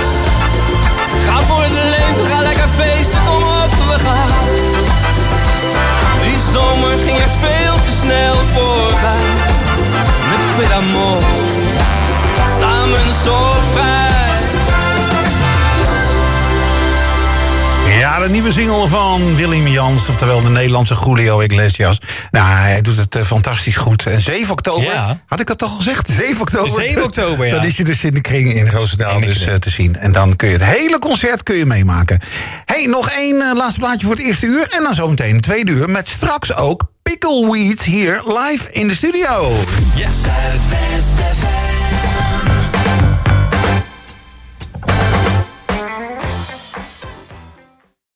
Ga 1.26 1.42
voor 1.42 1.62
het 1.62 1.72
leven, 1.72 2.26
ga 2.26 2.40
lekker 2.40 2.68
feesten, 2.78 3.24
kom 3.24 3.42
op, 3.42 3.72
we 3.90 3.98
gaan. 4.06 4.30
Die 6.22 6.38
zomer 6.52 6.98
ging 6.98 7.18
echt 7.18 7.36
veel 7.40 7.74
te 7.82 7.90
snel 8.00 8.34
voorbij. 8.34 9.28
Met 10.30 10.42
veel 10.56 10.76
amor, 10.76 11.22
samen 12.58 13.14
zo 13.24 13.52
vrij. 13.72 14.08
Ja, 17.98 18.18
de 18.18 18.28
nieuwe 18.28 18.52
single 18.52 18.88
van 18.88 19.36
Willem 19.36 19.66
Jans, 19.66 20.08
oftewel 20.08 20.40
de 20.40 20.48
Nederlandse 20.48 20.96
Julio 21.04 21.40
Iglesias. 21.40 21.99
Nou, 22.30 22.46
hij 22.46 22.80
doet 22.82 22.96
het 22.96 23.14
eh, 23.14 23.22
fantastisch 23.22 23.76
goed. 23.76 24.06
En 24.06 24.20
7 24.22 24.52
oktober, 24.52 24.84
Ja. 24.92 25.20
had 25.26 25.40
ik 25.40 25.46
dat 25.46 25.58
toch 25.58 25.70
al 25.70 25.76
gezegd? 25.76 26.10
7 26.10 26.40
oktober. 26.40 26.82
7 26.82 27.02
oktober, 27.04 27.46
ja. 27.46 27.54
Dan 27.54 27.64
is 27.64 27.76
je 27.76 27.84
dus 27.84 28.04
in 28.04 28.14
de 28.14 28.20
kring 28.20 28.54
in 28.54 28.68
Roosendaal 28.68 29.20
dus, 29.20 29.44
eh, 29.46 29.54
te 29.54 29.70
zien. 29.70 29.96
En 29.96 30.12
dan 30.12 30.36
kun 30.36 30.48
je 30.48 30.54
het 30.54 30.64
hele 30.64 30.98
concert 30.98 31.42
kun 31.42 31.56
je 31.56 31.66
meemaken. 31.66 32.20
hey, 32.64 32.86
nog 32.86 33.10
één 33.10 33.40
eh, 33.40 33.56
laatste 33.56 33.80
plaatje 33.80 34.06
voor 34.06 34.14
het 34.16 34.24
eerste 34.24 34.46
uur. 34.46 34.66
En 34.68 34.82
dan 34.82 34.94
zometeen 34.94 35.34
het 35.34 35.42
tweede 35.42 35.72
uur 35.72 35.90
met 35.90 36.08
straks 36.08 36.54
ook 36.54 36.88
Pickleweed 37.02 37.82
hier 37.82 38.22
live 38.26 38.72
in 38.72 38.88
de 38.88 38.94
studio. 38.94 39.56
Yes. 39.94 40.08